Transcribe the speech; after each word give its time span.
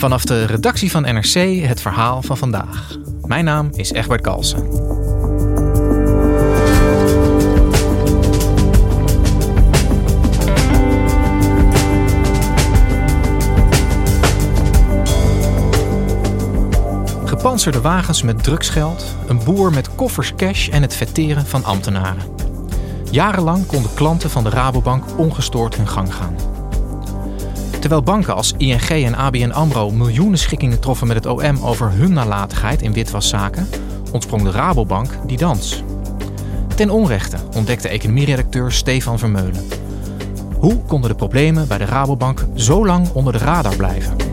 Vanaf 0.00 0.24
de 0.24 0.44
redactie 0.44 0.90
van 0.90 1.02
NRC 1.02 1.64
het 1.66 1.80
verhaal 1.80 2.22
van 2.22 2.36
vandaag. 2.36 2.96
Mijn 3.26 3.44
naam 3.44 3.68
is 3.72 3.92
Egbert 3.92 4.20
Kalsen. 4.20 4.58
Gepantserde 17.24 17.80
wagens 17.80 18.22
met 18.22 18.42
drugsgeld, 18.42 19.16
een 19.28 19.40
boer 19.44 19.72
met 19.72 19.94
koffers 19.94 20.34
cash 20.34 20.68
en 20.68 20.82
het 20.82 20.94
vetteren 20.94 21.46
van 21.46 21.64
ambtenaren. 21.64 22.24
Jarenlang 23.10 23.66
konden 23.66 23.94
klanten 23.94 24.30
van 24.30 24.44
de 24.44 24.50
Rabobank 24.50 25.04
ongestoord 25.16 25.76
hun 25.76 25.88
gang 25.88 26.14
gaan. 26.14 26.59
Terwijl 27.80 28.02
banken 28.02 28.34
als 28.34 28.52
ING 28.56 28.88
en 28.88 29.14
ABN 29.14 29.50
AMRO 29.50 29.90
miljoenen 29.90 30.38
schikkingen 30.38 30.80
troffen 30.80 31.06
met 31.06 31.16
het 31.16 31.26
OM 31.26 31.58
over 31.64 31.90
hun 31.90 32.12
nalatigheid 32.12 32.82
in 32.82 32.92
witwaszaken, 32.92 33.68
ontsprong 34.12 34.42
de 34.42 34.50
Rabobank 34.50 35.10
die 35.26 35.36
dans. 35.36 35.82
Ten 36.76 36.90
onrechte 36.90 37.36
ontdekte 37.56 37.88
economieredacteur 37.88 38.72
Stefan 38.72 39.18
Vermeulen. 39.18 39.68
Hoe 40.58 40.76
konden 40.76 41.10
de 41.10 41.16
problemen 41.16 41.68
bij 41.68 41.78
de 41.78 41.84
Rabobank 41.84 42.46
zo 42.54 42.86
lang 42.86 43.08
onder 43.12 43.32
de 43.32 43.38
radar 43.38 43.76
blijven? 43.76 44.29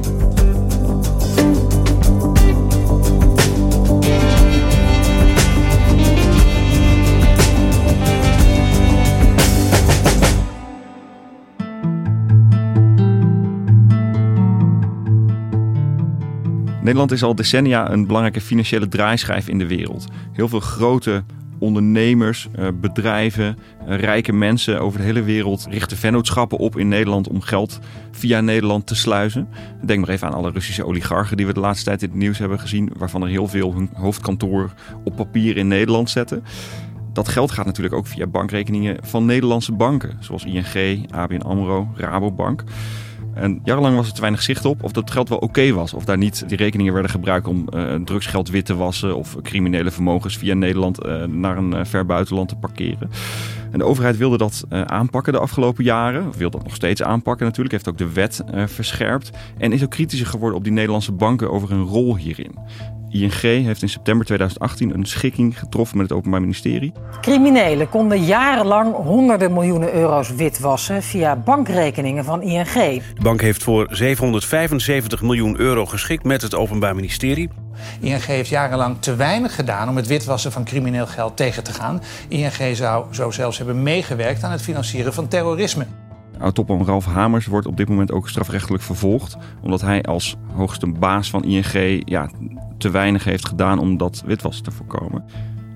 Nederland 16.87 17.11
is 17.11 17.23
al 17.23 17.35
decennia 17.35 17.91
een 17.91 18.07
belangrijke 18.07 18.41
financiële 18.41 18.87
draaischijf 18.87 19.47
in 19.47 19.57
de 19.57 19.67
wereld. 19.67 20.07
Heel 20.33 20.47
veel 20.47 20.59
grote 20.59 21.23
ondernemers, 21.59 22.47
eh, 22.55 22.67
bedrijven, 22.81 23.57
eh, 23.87 23.99
rijke 23.99 24.33
mensen 24.33 24.81
over 24.81 24.99
de 24.99 25.05
hele 25.05 25.23
wereld 25.23 25.67
richten 25.69 25.97
vennootschappen 25.97 26.57
op 26.57 26.77
in 26.77 26.87
Nederland 26.87 27.27
om 27.27 27.41
geld 27.41 27.79
via 28.11 28.41
Nederland 28.41 28.87
te 28.87 28.95
sluizen. 28.95 29.47
Denk 29.85 29.99
maar 29.99 30.09
even 30.09 30.27
aan 30.27 30.33
alle 30.33 30.51
Russische 30.51 30.85
oligarchen 30.85 31.37
die 31.37 31.45
we 31.45 31.53
de 31.53 31.59
laatste 31.59 31.85
tijd 31.85 32.03
in 32.03 32.09
het 32.09 32.17
nieuws 32.17 32.37
hebben 32.37 32.59
gezien, 32.59 32.91
waarvan 32.97 33.21
er 33.21 33.29
heel 33.29 33.47
veel 33.47 33.73
hun 33.73 33.89
hoofdkantoor 33.93 34.73
op 35.03 35.15
papier 35.15 35.57
in 35.57 35.67
Nederland 35.67 36.09
zetten. 36.09 36.43
Dat 37.17 37.27
geld 37.27 37.51
gaat 37.51 37.65
natuurlijk 37.65 37.95
ook 37.95 38.07
via 38.07 38.27
bankrekeningen 38.27 38.97
van 39.01 39.25
Nederlandse 39.25 39.71
banken, 39.71 40.17
zoals 40.19 40.45
ING, 40.45 41.11
ABN 41.11 41.41
AMRO, 41.41 41.87
Rabobank. 41.95 42.63
En 43.33 43.61
jarenlang 43.63 43.95
was 43.95 44.07
er 44.07 44.13
te 44.13 44.21
weinig 44.21 44.41
zicht 44.41 44.65
op 44.65 44.83
of 44.83 44.91
dat 44.91 45.11
geld 45.11 45.29
wel 45.29 45.37
oké 45.37 45.71
was. 45.71 45.93
Of 45.93 46.05
daar 46.05 46.17
niet 46.17 46.43
die 46.47 46.57
rekeningen 46.57 46.93
werden 46.93 47.11
gebruikt 47.11 47.47
om 47.47 47.67
uh, 47.73 47.95
drugsgeld 47.95 48.49
wit 48.49 48.65
te 48.65 48.75
wassen. 48.75 49.15
Of 49.15 49.35
criminele 49.41 49.91
vermogens 49.91 50.37
via 50.37 50.53
Nederland 50.53 51.05
uh, 51.05 51.23
naar 51.23 51.57
een 51.57 51.73
uh, 51.73 51.79
ver 51.83 52.05
buitenland 52.05 52.49
te 52.49 52.55
parkeren. 52.55 53.09
En 53.71 53.79
de 53.79 53.85
overheid 53.85 54.17
wilde 54.17 54.37
dat 54.37 54.63
aanpakken 54.69 55.33
de 55.33 55.39
afgelopen 55.39 55.83
jaren. 55.83 56.27
Of 56.27 56.37
wil 56.37 56.49
dat 56.49 56.63
nog 56.63 56.75
steeds 56.75 57.03
aanpakken 57.03 57.45
natuurlijk. 57.45 57.73
Heeft 57.73 57.89
ook 57.89 57.97
de 57.97 58.13
wet 58.13 58.43
verscherpt. 58.65 59.31
En 59.57 59.71
is 59.71 59.83
ook 59.83 59.89
kritischer 59.89 60.27
geworden 60.27 60.57
op 60.57 60.63
die 60.63 60.73
Nederlandse 60.73 61.11
banken 61.11 61.51
over 61.51 61.69
hun 61.69 61.83
rol 61.83 62.15
hierin. 62.15 62.55
ING 63.21 63.65
heeft 63.65 63.81
in 63.81 63.89
september 63.89 64.25
2018 64.25 64.93
een 64.93 65.05
schikking 65.05 65.59
getroffen 65.59 65.97
met 65.97 66.09
het 66.09 66.17
Openbaar 66.17 66.41
Ministerie. 66.41 66.91
Criminelen 67.21 67.89
konden 67.89 68.23
jarenlang 68.23 68.95
honderden 68.95 69.53
miljoenen 69.53 69.93
euro's 69.93 70.35
witwassen 70.35 71.03
via 71.03 71.35
bankrekeningen 71.35 72.23
van 72.23 72.41
ING. 72.41 72.73
De 72.73 73.21
bank 73.21 73.41
heeft 73.41 73.63
voor 73.63 73.87
775 73.91 75.21
miljoen 75.21 75.59
euro 75.59 75.85
geschikt 75.85 76.23
met 76.23 76.41
het 76.41 76.55
Openbaar 76.55 76.95
Ministerie. 76.95 77.49
ING 77.99 78.25
heeft 78.25 78.49
jarenlang 78.49 78.95
te 78.99 79.15
weinig 79.15 79.55
gedaan 79.55 79.89
om 79.89 79.95
het 79.95 80.07
witwassen 80.07 80.51
van 80.51 80.63
crimineel 80.63 81.07
geld 81.07 81.37
tegen 81.37 81.63
te 81.63 81.73
gaan. 81.73 82.01
ING 82.27 82.75
zou 82.75 83.13
zo 83.13 83.31
zelfs 83.31 83.57
hebben 83.57 83.83
meegewerkt 83.83 84.43
aan 84.43 84.51
het 84.51 84.61
financieren 84.61 85.13
van 85.13 85.27
terrorisme. 85.27 85.85
Oud-topman 86.39 86.85
Ralf 86.85 87.05
Hamers 87.05 87.45
wordt 87.45 87.67
op 87.67 87.77
dit 87.77 87.89
moment 87.89 88.11
ook 88.11 88.29
strafrechtelijk 88.29 88.83
vervolgd. 88.83 89.37
Omdat 89.61 89.81
hij 89.81 90.03
als 90.03 90.35
hoogste 90.53 90.87
baas 90.87 91.29
van 91.29 91.43
ING 91.43 92.01
ja, 92.05 92.29
te 92.77 92.89
weinig 92.89 93.23
heeft 93.23 93.47
gedaan 93.47 93.79
om 93.79 93.97
dat 93.97 94.23
witwassen 94.25 94.63
te 94.63 94.71
voorkomen. 94.71 95.23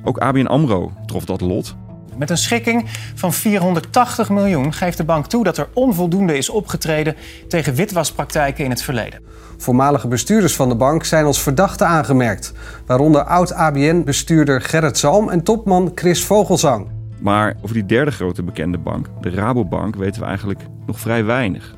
Ook 0.03 0.17
ABN 0.17 0.45
AMRO 0.45 0.91
trof 1.05 1.25
dat 1.25 1.41
lot. 1.41 1.75
Met 2.17 2.29
een 2.29 2.37
schikking 2.37 2.89
van 3.15 3.33
480 3.33 4.29
miljoen 4.29 4.73
geeft 4.73 4.97
de 4.97 5.03
bank 5.03 5.25
toe 5.25 5.43
dat 5.43 5.57
er 5.57 5.69
onvoldoende 5.73 6.37
is 6.37 6.49
opgetreden 6.49 7.15
tegen 7.47 7.75
witwaspraktijken 7.75 8.63
in 8.63 8.69
het 8.69 8.81
verleden. 8.81 9.21
Voormalige 9.57 10.07
bestuurders 10.07 10.55
van 10.55 10.69
de 10.69 10.75
bank 10.75 11.03
zijn 11.03 11.25
als 11.25 11.41
verdachten 11.41 11.87
aangemerkt, 11.87 12.53
waaronder 12.85 13.23
oud-ABN-bestuurder 13.23 14.61
Gerrit 14.61 14.97
Zalm 14.97 15.29
en 15.29 15.43
topman 15.43 15.91
Chris 15.95 16.23
Vogelzang. 16.25 17.00
Maar 17.21 17.55
over 17.61 17.73
die 17.73 17.85
derde 17.85 18.11
grote 18.11 18.43
bekende 18.43 18.77
bank, 18.77 19.07
de 19.21 19.29
Rabobank, 19.29 19.95
weten 19.95 20.21
we 20.21 20.27
eigenlijk 20.27 20.59
nog 20.85 20.99
vrij 20.99 21.25
weinig. 21.25 21.75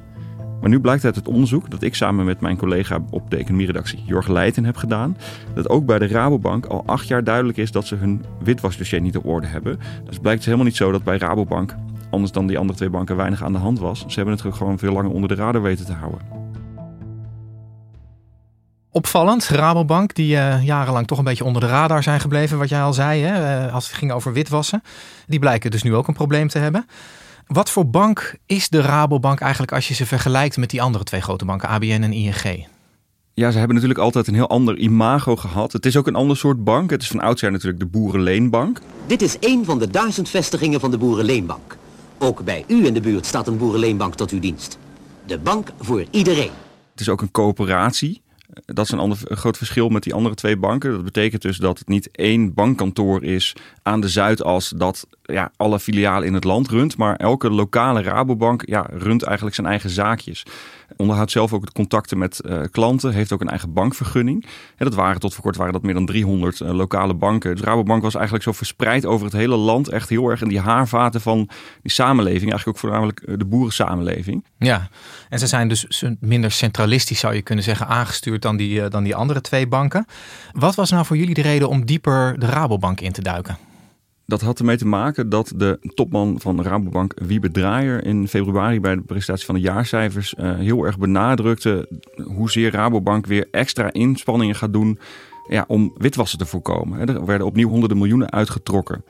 Maar 0.62 0.70
nu 0.70 0.80
blijkt 0.80 1.06
uit 1.06 1.16
het 1.16 1.28
onderzoek 1.28 1.70
dat 1.70 1.82
ik 1.82 1.96
samen 1.96 2.26
met 2.26 2.42
mijn 2.42 2.58
collega 2.58 3.00
op 3.10 3.30
de 3.30 3.38
economieredactie 3.38 4.04
Jorg 4.06 4.28
Leijten 4.28 4.66
heb 4.66 4.76
gedaan, 4.76 5.18
dat 5.54 5.70
ook 5.70 5.86
bij 5.86 6.00
de 6.00 6.08
Rabobank 6.08 6.66
al 6.66 6.84
acht 6.86 7.08
jaar 7.08 7.24
duidelijk 7.24 7.58
is 7.58 7.72
dat 7.72 7.88
ze 7.88 7.96
hun 7.96 8.26
witwasdossier 8.44 9.02
niet 9.02 9.18
op 9.18 9.26
orde 9.26 9.48
hebben. 9.48 9.80
Dus 10.06 10.20
blijkt 10.20 10.40
het 10.40 10.46
helemaal 10.46 10.66
niet 10.66 10.76
zo 10.76 10.92
dat 10.92 11.04
bij 11.04 11.18
Rabobank, 11.18 11.76
anders 12.10 12.32
dan 12.32 12.48
die 12.48 12.58
andere 12.58 12.78
twee 12.78 12.90
banken, 12.90 13.16
weinig 13.16 13.44
aan 13.44 13.54
de 13.54 13.58
hand 13.58 13.80
was. 13.80 14.00
Ze 14.08 14.16
hebben 14.16 14.34
het 14.34 14.56
gewoon 14.56 14.80
veel 14.80 14.94
langer 14.94 15.12
onder 15.12 15.30
de 15.30 15.36
radar 15.36 15.62
weten 15.62 15.86
te 15.86 15.94
houden. 15.94 16.43
Opvallend, 18.96 19.48
Rabobank, 19.48 20.16
die 20.16 20.36
uh, 20.36 20.64
jarenlang 20.64 21.08
toch 21.08 21.18
een 21.18 21.24
beetje 21.24 21.44
onder 21.44 21.62
de 21.62 21.68
radar 21.68 22.04
zijn 22.04 22.20
gebleven, 22.20 22.58
wat 22.58 22.70
jij 22.70 22.82
al 22.82 22.94
zei, 22.94 23.22
hè, 23.22 23.66
uh, 23.66 23.74
als 23.74 23.88
het 23.88 23.96
ging 23.96 24.12
over 24.12 24.34
witwassen. 24.34 24.84
Die 25.28 25.40
blijken 25.40 25.72
dus 25.72 25.84
nu 25.84 25.96
ook 25.96 26.08
een 26.08 26.14
probleem 26.14 26.48
te 26.48 26.58
hebben. 26.58 26.86
Wat 27.48 27.70
voor 27.70 27.90
bank 27.90 28.36
is 28.46 28.70
de 28.70 28.82
Rabobank 28.82 29.40
eigenlijk 29.40 29.72
als 29.72 29.88
je 29.88 29.94
ze 29.94 30.06
vergelijkt 30.06 30.58
met 30.58 30.70
die 30.70 30.82
andere 30.82 31.04
twee 31.04 31.22
grote 31.22 31.46
banken, 31.46 31.70
ABN 31.70 32.02
en 32.02 32.14
ING? 32.14 32.68
Ja, 33.34 33.52
ze 33.52 33.58
hebben 33.58 33.76
natuurlijk 33.76 34.04
altijd 34.04 34.28
een 34.28 34.34
heel 34.34 34.50
ander 34.50 34.78
imago 34.78 35.36
gehad. 35.36 35.74
Het 35.74 35.86
is 35.86 35.98
ook 35.98 36.08
een 36.08 36.16
ander 36.16 36.38
soort 36.38 36.64
bank. 36.64 36.90
Het 36.90 37.02
is 37.02 37.08
van 37.08 37.20
oudsher 37.20 37.52
natuurlijk 37.52 37.80
de 37.80 37.86
Boerenleenbank. 37.86 38.80
Dit 39.08 39.22
is 39.22 39.38
een 39.40 39.66
van 39.66 39.80
de 39.80 39.90
duizend 39.90 40.30
vestigingen 40.30 40.80
van 40.80 40.92
de 40.92 40.98
Boerenleenbank. 40.98 41.78
Ook 42.18 42.44
bij 42.44 42.66
u 42.68 42.86
in 42.86 42.94
de 42.94 43.02
buurt 43.02 43.26
staat 43.26 43.48
een 43.48 43.58
Boerenleenbank 43.58 44.16
tot 44.16 44.32
uw 44.32 44.40
dienst. 44.40 44.78
De 45.26 45.38
bank 45.38 45.70
voor 45.80 46.06
iedereen. 46.12 46.52
Het 46.92 47.02
is 47.02 47.10
ook 47.10 47.22
een 47.22 47.32
coöperatie. 47.32 48.23
Dat 48.66 48.86
is 48.86 48.92
een, 48.92 49.00
ander, 49.00 49.18
groot 49.24 49.58
verschil 49.58 49.90
met 49.90 50.04
die 50.04 50.14
andere 50.14 50.36
twee 50.36 50.58
banken. 50.58 50.92
Dat 50.92 51.04
betekent 51.04 51.42
dus 51.42 51.58
dat 51.58 51.80
het 51.80 51.88
niet 51.88 52.12
één 52.12 52.54
bankkantoor 52.54 53.24
is 53.24 53.56
aan 53.82 54.02
de 54.02 54.10
Zuidas 54.10 54.70
dat 54.70 55.08
ja, 55.34 55.52
alle 55.58 55.80
filialen 55.80 56.28
in 56.28 56.34
het 56.34 56.44
land 56.44 56.70
runt. 56.70 56.98
Maar 56.98 57.16
elke 57.16 57.50
lokale 57.50 58.02
Rabobank 58.02 58.64
ja, 58.66 58.86
runt 58.92 59.24
eigenlijk 59.24 59.56
zijn 59.56 59.68
eigen 59.68 59.90
zaakjes 59.90 60.44
onderhoudt 60.98 61.32
zelf 61.32 61.54
ook 61.54 61.66
de 61.66 61.72
contacten 61.72 62.18
met 62.18 62.42
uh, 62.46 62.62
klanten, 62.72 63.14
heeft 63.14 63.32
ook 63.32 63.42
een 63.42 63.50
eigen 63.50 63.74
bankvergunning. 63.74 64.46
En 64.78 64.86
dat 64.86 64.96
waren 64.96 65.20
tot 65.20 65.34
voor 65.34 65.44
kort 65.44 65.56
waren 65.56 65.74
dat 65.74 65.82
meer 65.82 65.94
dan 65.94 66.06
300 66.06 66.60
uh, 66.60 66.70
eh, 66.70 66.76
lokale 66.76 67.14
banken. 67.14 67.56
Dus 67.56 67.66
Rabobank 67.66 68.02
was 68.02 68.14
eigenlijk 68.14 68.44
zo 68.44 68.52
verspreid 68.52 69.06
over 69.06 69.26
het 69.26 69.36
hele 69.36 69.56
land, 69.56 69.88
echt 69.88 70.10
heel 70.10 70.30
erg 70.30 70.42
in 70.42 70.48
die 70.48 70.60
haarvaten 70.60 71.22
van 71.22 71.50
die 71.82 71.92
samenleving, 71.92 72.52
eigenlijk 72.52 72.68
ook 72.68 72.78
voornamelijk 72.78 73.22
uh, 73.26 73.38
de 73.38 73.46
boerensamenleving. 73.46 74.46
Ja, 74.58 74.90
en 75.30 75.40
ze 75.40 75.48
zijn 75.48 75.68
dus 75.68 76.04
minder 76.20 76.52
centralistisch 76.52 77.20
zou 77.20 77.34
je 77.34 77.42
kunnen 77.42 77.64
zeggen 77.64 77.88
aangestuurd 77.88 78.42
dan 78.42 78.58
die, 78.58 78.88
dan 78.88 79.04
die 79.04 79.16
andere 79.16 79.42
twee 79.42 79.68
banken. 79.68 80.06
Wat 80.52 80.76
was 80.76 80.90
nou 80.90 81.06
voor 81.06 81.18
jullie 81.18 81.34
de 81.34 81.42
reden 81.42 81.70
om 81.70 81.86
dieper 81.86 82.40
de 82.40 82.46
Rabobank 82.46 83.02
in 83.02 83.12
te 83.12 83.22
duiken? 83.22 83.58
Dat 84.26 84.42
had 84.42 84.60
ermee 84.60 84.78
te 84.78 84.88
maken 84.88 85.30
dat 85.30 85.54
de 85.56 85.80
topman 85.94 86.40
van 86.40 86.62
Rabobank, 86.62 87.14
Wiebe 87.26 87.52
Draaier, 87.52 88.06
in 88.06 88.28
februari 88.28 88.80
bij 88.80 88.96
de 88.96 89.02
presentatie 89.02 89.46
van 89.46 89.56
de 89.56 89.62
jaarcijfers 89.62 90.36
uh, 90.40 90.56
heel 90.56 90.84
erg 90.84 90.98
benadrukte 90.98 91.88
hoezeer 92.24 92.72
Rabobank 92.72 93.26
weer 93.26 93.48
extra 93.52 93.92
inspanningen 93.92 94.56
gaat 94.56 94.74
doen 94.74 95.00
ja, 95.48 95.66
om 95.68 95.94
witwassen 95.98 96.38
te 96.38 96.46
voorkomen. 96.46 97.00
Er 97.00 97.26
werden 97.26 97.48
opnieuw 97.48 97.70
honderden 97.70 97.98
miljoenen 97.98 98.32
uitgetrokken 98.32 99.04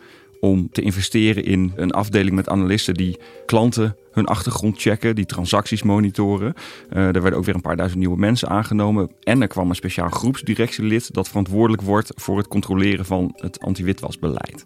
om 0.43 0.69
te 0.71 0.81
investeren 0.81 1.45
in 1.45 1.71
een 1.75 1.91
afdeling 1.91 2.35
met 2.35 2.49
analisten 2.49 2.93
die 2.93 3.19
klanten 3.45 3.95
hun 4.11 4.25
achtergrond 4.25 4.81
checken, 4.81 5.15
die 5.15 5.25
transacties 5.25 5.83
monitoren. 5.83 6.53
Uh, 6.93 7.15
er 7.15 7.21
werden 7.21 7.35
ook 7.35 7.45
weer 7.45 7.55
een 7.55 7.61
paar 7.61 7.75
duizend 7.75 7.99
nieuwe 7.99 8.17
mensen 8.17 8.49
aangenomen. 8.49 9.11
En 9.21 9.41
er 9.41 9.47
kwam 9.47 9.69
een 9.69 9.75
speciaal 9.75 10.09
groepsdirectielid 10.09 11.13
dat 11.13 11.27
verantwoordelijk 11.27 11.81
wordt 11.81 12.11
voor 12.15 12.37
het 12.37 12.47
controleren 12.47 13.05
van 13.05 13.33
het 13.35 13.59
anti-witwasbeleid. 13.59 14.65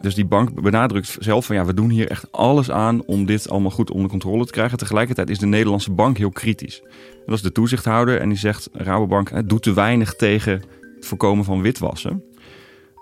Dus 0.00 0.14
die 0.14 0.24
bank 0.24 0.62
benadrukt 0.62 1.16
zelf 1.18 1.46
van 1.46 1.56
ja, 1.56 1.64
we 1.64 1.74
doen 1.74 1.90
hier 1.90 2.08
echt 2.08 2.32
alles 2.32 2.70
aan 2.70 3.04
om 3.04 3.26
dit 3.26 3.48
allemaal 3.48 3.70
goed 3.70 3.90
onder 3.90 4.10
controle 4.10 4.44
te 4.46 4.52
krijgen. 4.52 4.78
Tegelijkertijd 4.78 5.30
is 5.30 5.38
de 5.38 5.46
Nederlandse 5.46 5.92
bank 5.92 6.18
heel 6.18 6.30
kritisch. 6.30 6.82
Dat 7.26 7.34
is 7.34 7.42
de 7.42 7.52
toezichthouder 7.52 8.20
en 8.20 8.28
die 8.28 8.38
zegt 8.38 8.68
Rabobank 8.72 9.48
doet 9.48 9.62
te 9.62 9.74
weinig 9.74 10.14
tegen 10.14 10.52
het 10.52 11.06
voorkomen 11.06 11.44
van 11.44 11.62
witwassen 11.62 12.27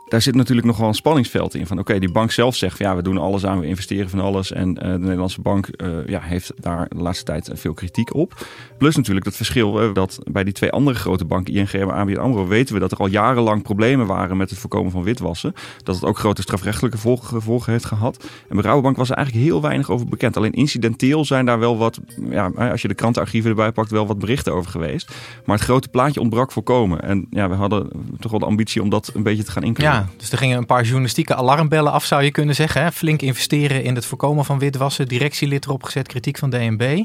daar 0.09 0.23
zit 0.23 0.35
natuurlijk 0.35 0.67
nog 0.67 0.77
wel 0.77 0.89
een 0.89 0.95
spanningsveld 0.95 1.55
in. 1.55 1.67
Van 1.67 1.79
oké, 1.79 1.99
die 1.99 2.11
bank 2.11 2.31
zelf 2.31 2.57
zegt 2.57 2.79
ja, 2.79 2.97
we 2.97 3.03
doen 3.03 3.19
alles 3.19 3.47
aan, 3.47 3.61
we 3.61 3.67
investeren 3.67 4.11
van 4.11 4.21
alles. 4.21 4.53
En 4.53 4.69
uh, 4.69 4.93
de 4.93 4.99
Nederlandse 4.99 5.41
bank 5.41 5.69
uh, 5.77 6.07
ja, 6.07 6.21
heeft 6.21 6.53
daar 6.57 6.89
de 6.89 7.03
laatste 7.03 7.25
tijd 7.25 7.51
veel 7.53 7.75
kritiek 7.75 8.15
op. 8.15 8.47
Plus 8.79 8.97
natuurlijk 8.97 9.25
dat 9.25 9.37
verschil 9.37 9.83
uh, 9.83 9.95
dat 9.95 10.19
bij 10.31 10.45
die 10.45 10.53
twee 10.53 10.71
andere 10.71 10.99
grote 10.99 11.25
banken, 11.25 11.55
ING 11.55 11.69
en 11.69 11.91
ABN 11.91 12.17
AMRO, 12.17 12.47
weten 12.47 12.75
we 12.75 12.81
dat 12.81 12.93
er 12.93 12.99
al 12.99 13.07
jarenlang 13.07 13.63
problemen 13.63 14.07
waren 14.07 14.37
met 14.37 14.51
het 14.51 14.59
voorkomen 14.59 14.93
van 14.93 15.03
witwassen. 15.03 15.55
Dat 15.83 15.95
het 15.95 16.05
ook 16.05 16.19
grote 16.19 16.43
strafrechtelijke 16.43 16.99
gevolgen 17.21 17.73
heeft 17.73 17.85
gehad. 17.85 18.25
En 18.49 18.57
bij 18.57 18.65
Rabobank 18.65 18.97
was 18.97 19.11
er 19.11 19.17
eigenlijk 19.17 19.47
heel 19.47 19.63
weinig 19.63 19.91
over 19.91 20.07
bekend. 20.07 20.37
Alleen 20.37 20.53
incidenteel 20.53 21.25
zijn 21.25 21.47
daar 21.47 21.59
wel 21.59 21.79
wat, 21.79 22.01
ja, 22.31 22.47
als 22.47 22.83
je 22.83 22.89
de 22.89 22.95
krantenarchieven 22.95 23.51
erbij 23.51 23.73
pakt, 23.73 23.91
wel 23.91 24.07
wat 24.07 24.19
berichten 24.19 24.55
over 24.55 24.71
geweest. 24.71 25.15
Maar 25.45 25.57
het 25.57 25.65
grote 25.65 25.89
plaatje 25.89 26.21
ontbrak 26.21 26.53
voorkomen. 26.53 27.03
En 27.03 27.27
ja, 27.31 27.49
we 27.49 27.55
hadden 27.55 27.89
toch 28.19 28.31
wel 28.31 28.41
de 28.41 28.47
ambitie 28.47 28.83
om 28.83 28.89
dat 28.89 29.11
een 29.15 29.23
beetje 29.23 29.45
te 29.45 29.51
gaan 29.51 29.63
inkluren. 29.63 29.95
Ja, 29.95 29.96
dus 30.17 30.33
er 30.33 30.39
gingen 30.39 30.59
een 30.59 30.67
paar 30.67 30.83
journalistieke 30.83 31.35
alarmbellen 31.35 31.93
af, 31.93 32.05
zou 32.05 32.23
je 32.23 32.31
kunnen 32.31 32.55
zeggen. 32.55 32.93
Flink 32.93 33.23
investeren 33.23 33.83
in 33.85 33.95
het 33.95 34.07
voorkomen 34.07 34.45
van 34.45 34.59
witwassen, 34.59 35.09
directielid 35.09 35.65
erop 35.65 35.83
gezet, 35.83 36.09
kritiek 36.09 36.39
van 36.39 36.51
DNB. 36.51 37.05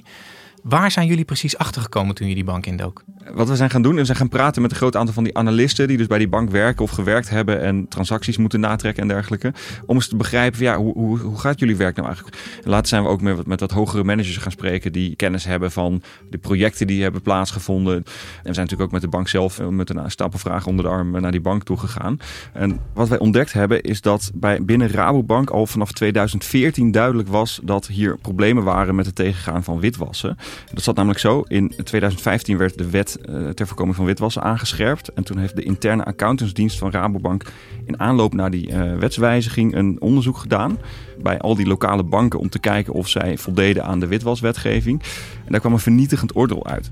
Waar 0.62 0.92
zijn 0.92 1.08
jullie 1.08 1.26
precies 1.26 1.58
achtergekomen 1.58 2.16
toen 2.16 2.28
je 2.28 2.36
die 2.36 2.44
bank 2.44 2.66
indook? 2.66 3.04
Wat 3.34 3.50
we 3.50 3.56
zijn 3.56 3.70
gaan 3.70 3.82
doen, 3.82 4.00
is 4.00 4.06
zijn 4.06 4.18
gaan 4.18 4.30
praten 4.30 4.62
met 4.62 4.72
een 4.72 4.78
groot 4.78 4.96
aantal 4.96 5.14
van 5.14 5.24
die 5.24 5.38
analisten 5.38 5.88
die 5.88 5.98
dus 5.98 6.08
bij 6.08 6.18
die 6.18 6.28
bank 6.28 6.50
werken 6.50 6.84
of 6.84 6.92
gewerkt 6.92 7.30
hebben 7.30 7.62
en 7.62 7.88
transacties 7.88 8.38
moeten 8.38 8.60
natrekken 8.60 9.02
en 9.02 9.08
dergelijke. 9.08 9.54
Om 9.86 9.96
eens 9.96 10.08
te 10.08 10.16
begrijpen, 10.16 10.60
ja, 10.60 10.78
hoe, 10.78 10.94
hoe, 10.94 11.20
hoe 11.20 11.40
gaat 11.40 11.60
jullie 11.60 11.76
werk 11.76 11.96
nou 11.96 12.08
eigenlijk? 12.08 12.38
later 12.64 12.88
zijn 12.88 13.04
we 13.04 13.10
ook 13.10 13.22
met, 13.22 13.46
met 13.46 13.60
wat 13.60 13.72
hogere 13.72 14.04
managers 14.04 14.38
gaan 14.38 14.52
spreken 14.52 14.92
die 14.92 15.16
kennis 15.16 15.46
hebben 15.46 15.72
van 15.72 16.02
de 16.30 16.38
projecten 16.38 16.88
die 16.88 17.04
hebben 17.04 17.22
plaatsgevonden. 17.22 17.96
En 17.96 18.04
we 18.04 18.54
zijn 18.54 18.56
natuurlijk 18.56 18.82
ook 18.82 18.92
met 18.92 19.02
de 19.02 19.08
bank 19.08 19.28
zelf 19.28 19.60
eh, 19.60 19.68
met 19.68 19.90
een 19.90 20.12
stapel 20.12 20.40
vragen 20.40 20.70
onder 20.70 20.86
de 20.86 20.92
arm 20.92 21.22
naar 21.22 21.32
die 21.32 21.42
bank 21.42 21.64
toe 21.64 21.78
gegaan. 21.78 22.20
En 22.54 22.80
wat 22.94 23.10
wij 23.10 23.20
ontdekt 23.20 23.54
hebben 23.54 23.82
is 23.82 24.02
dat 24.02 24.32
bij 24.34 24.64
binnen 24.64 24.90
Rabobank 24.90 25.50
al 25.50 25.68
vanaf 25.68 25.92
2014 25.92 26.92
duidelijk 26.92 27.28
was 27.28 27.60
dat 27.64 27.88
hier 27.88 28.18
problemen 28.18 28.64
waren 28.64 28.96
met 28.96 29.06
het 29.06 29.16
tegengaan 29.16 29.64
van 29.64 29.80
witwassen. 29.80 30.38
Dat 30.74 30.84
zat 30.84 30.96
namelijk 30.96 31.20
zo. 31.20 31.44
In 31.48 31.74
2015 31.84 32.58
werd 32.58 32.78
de 32.78 32.90
wet 32.90 33.18
uh, 33.30 33.50
ter 33.50 33.68
voorkoming 33.68 33.96
van 33.96 34.06
witwassen 34.06 34.42
aangescherpt. 34.42 35.14
En 35.14 35.24
toen 35.24 35.38
heeft 35.38 35.56
de 35.56 35.64
interne 35.64 36.04
accountantsdienst 36.04 36.78
van 36.78 36.92
Rabobank 36.92 37.44
in 37.86 38.00
aanloop 38.00 38.34
naar 38.34 38.52
die 38.52 38.70
uh, 38.70 38.98
wetswijziging 38.98 39.76
een 39.76 40.02
onderzoek 40.02 40.38
gedaan. 40.38 40.78
Bij 41.22 41.40
al 41.40 41.56
die 41.56 41.68
lokale 41.68 42.04
banken 42.04 42.40
om 42.40 42.50
te 42.50 42.60
kijken 42.60 42.94
of 42.94 43.08
zij 43.08 43.38
voldeden 43.38 43.86
aan 43.86 44.00
de 44.00 44.08
witwaswetgeving. 44.08 45.02
En 45.46 45.52
daar 45.52 45.60
kwam 45.60 45.74
een 45.74 45.80
vernietigend 45.80 46.36
oordeel 46.36 46.66
uit. 46.66 46.92